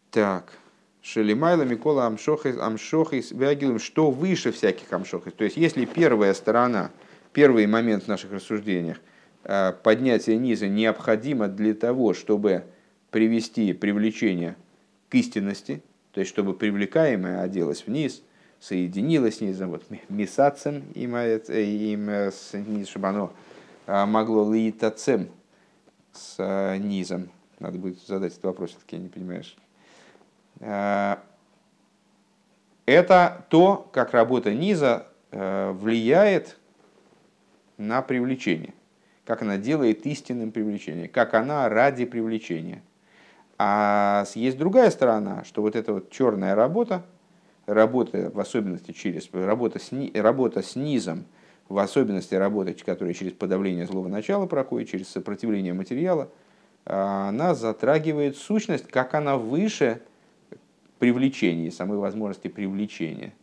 Так, 0.09 0.53
Шелимайла 1.01 1.63
Микола 1.63 2.05
Амшохис, 2.05 2.57
Амшохис 2.57 3.31
Вягилем, 3.31 3.77
что 3.77 4.09
выше 4.09 4.53
всяких 4.53 4.91
Амшохис. 4.93 5.33
То 5.33 5.43
есть, 5.43 5.57
если 5.57 5.83
первая 5.83 6.33
сторона, 6.33 6.91
первый 7.33 7.67
момент 7.67 8.05
в 8.05 8.07
наших 8.07 8.31
рассуждениях, 8.31 9.01
э, 9.43 9.73
поднятие 9.83 10.37
низа 10.37 10.69
необходимо 10.69 11.49
для 11.49 11.73
того, 11.73 12.13
чтобы 12.13 12.63
привести 13.11 13.73
привлечение 13.73 14.55
к 15.09 15.15
истинности, 15.15 15.83
то 16.13 16.21
есть, 16.21 16.31
чтобы 16.31 16.53
привлекаемое 16.53 17.41
оделось 17.41 17.85
вниз, 17.85 18.23
соединилось 18.67 19.37
с 19.37 19.41
низом, 19.41 19.71
вот 19.71 19.83
мисацем 20.09 20.83
им, 20.93 21.15
э, 21.15 21.39
им 21.49 22.09
с 22.09 22.53
низ, 22.53 22.87
чтобы 22.87 23.07
оно 23.07 23.33
могло 23.87 24.51
лиитацем 24.51 25.29
с 26.11 26.77
низом. 26.79 27.29
Надо 27.59 27.77
будет 27.77 27.99
задать 28.05 28.33
этот 28.33 28.45
вопрос, 28.45 28.71
все-таки 28.71 28.97
не 28.97 29.09
понимаешь 29.09 29.55
Э, 30.59 31.17
это 32.85 33.45
то, 33.49 33.89
как 33.91 34.11
работа 34.11 34.53
низа 34.53 35.07
э, 35.31 35.71
влияет 35.71 36.57
на 37.77 38.01
привлечение, 38.01 38.73
как 39.25 39.41
она 39.41 39.57
делает 39.57 40.05
истинным 40.05 40.51
привлечение, 40.51 41.07
как 41.07 41.33
она 41.33 41.67
ради 41.67 42.05
привлечения. 42.05 42.83
А 43.57 44.25
есть 44.35 44.57
другая 44.57 44.91
сторона, 44.91 45.43
что 45.45 45.61
вот 45.61 45.75
эта 45.75 45.93
вот 45.93 46.11
черная 46.11 46.55
работа, 46.55 47.03
работа 47.65 48.31
в 48.33 48.39
особенности 48.39 48.91
через 48.91 49.29
работа 49.31 49.79
с, 49.79 49.91
работа 50.13 50.61
с 50.61 50.75
низом, 50.75 51.25
в 51.69 51.77
особенности 51.77 52.35
работа, 52.35 52.73
которая 52.73 53.13
через 53.13 53.33
подавление 53.33 53.85
злого 53.85 54.07
начала 54.07 54.45
проходит, 54.45 54.89
через 54.89 55.09
сопротивление 55.09 55.73
материала, 55.73 56.29
она 56.85 57.55
затрагивает 57.55 58.37
сущность, 58.37 58.87
как 58.87 59.15
она 59.15 59.37
выше 59.37 60.01
привлечении, 60.99 61.69
самой 61.69 61.97
возможности 61.97 62.47
привлечения. 62.47 63.33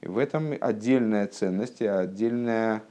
И 0.00 0.08
в 0.08 0.18
этом 0.18 0.54
отдельная 0.60 1.26
ценность, 1.26 1.82
отдельная, 1.82 2.82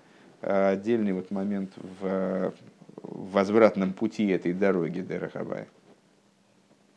отдельный 0.41 1.13
вот 1.13 1.31
момент 1.31 1.73
в 1.99 2.53
возвратном 3.01 3.93
пути 3.93 4.27
этой 4.27 4.53
дороги 4.53 5.01
Дерахабая. 5.01 5.67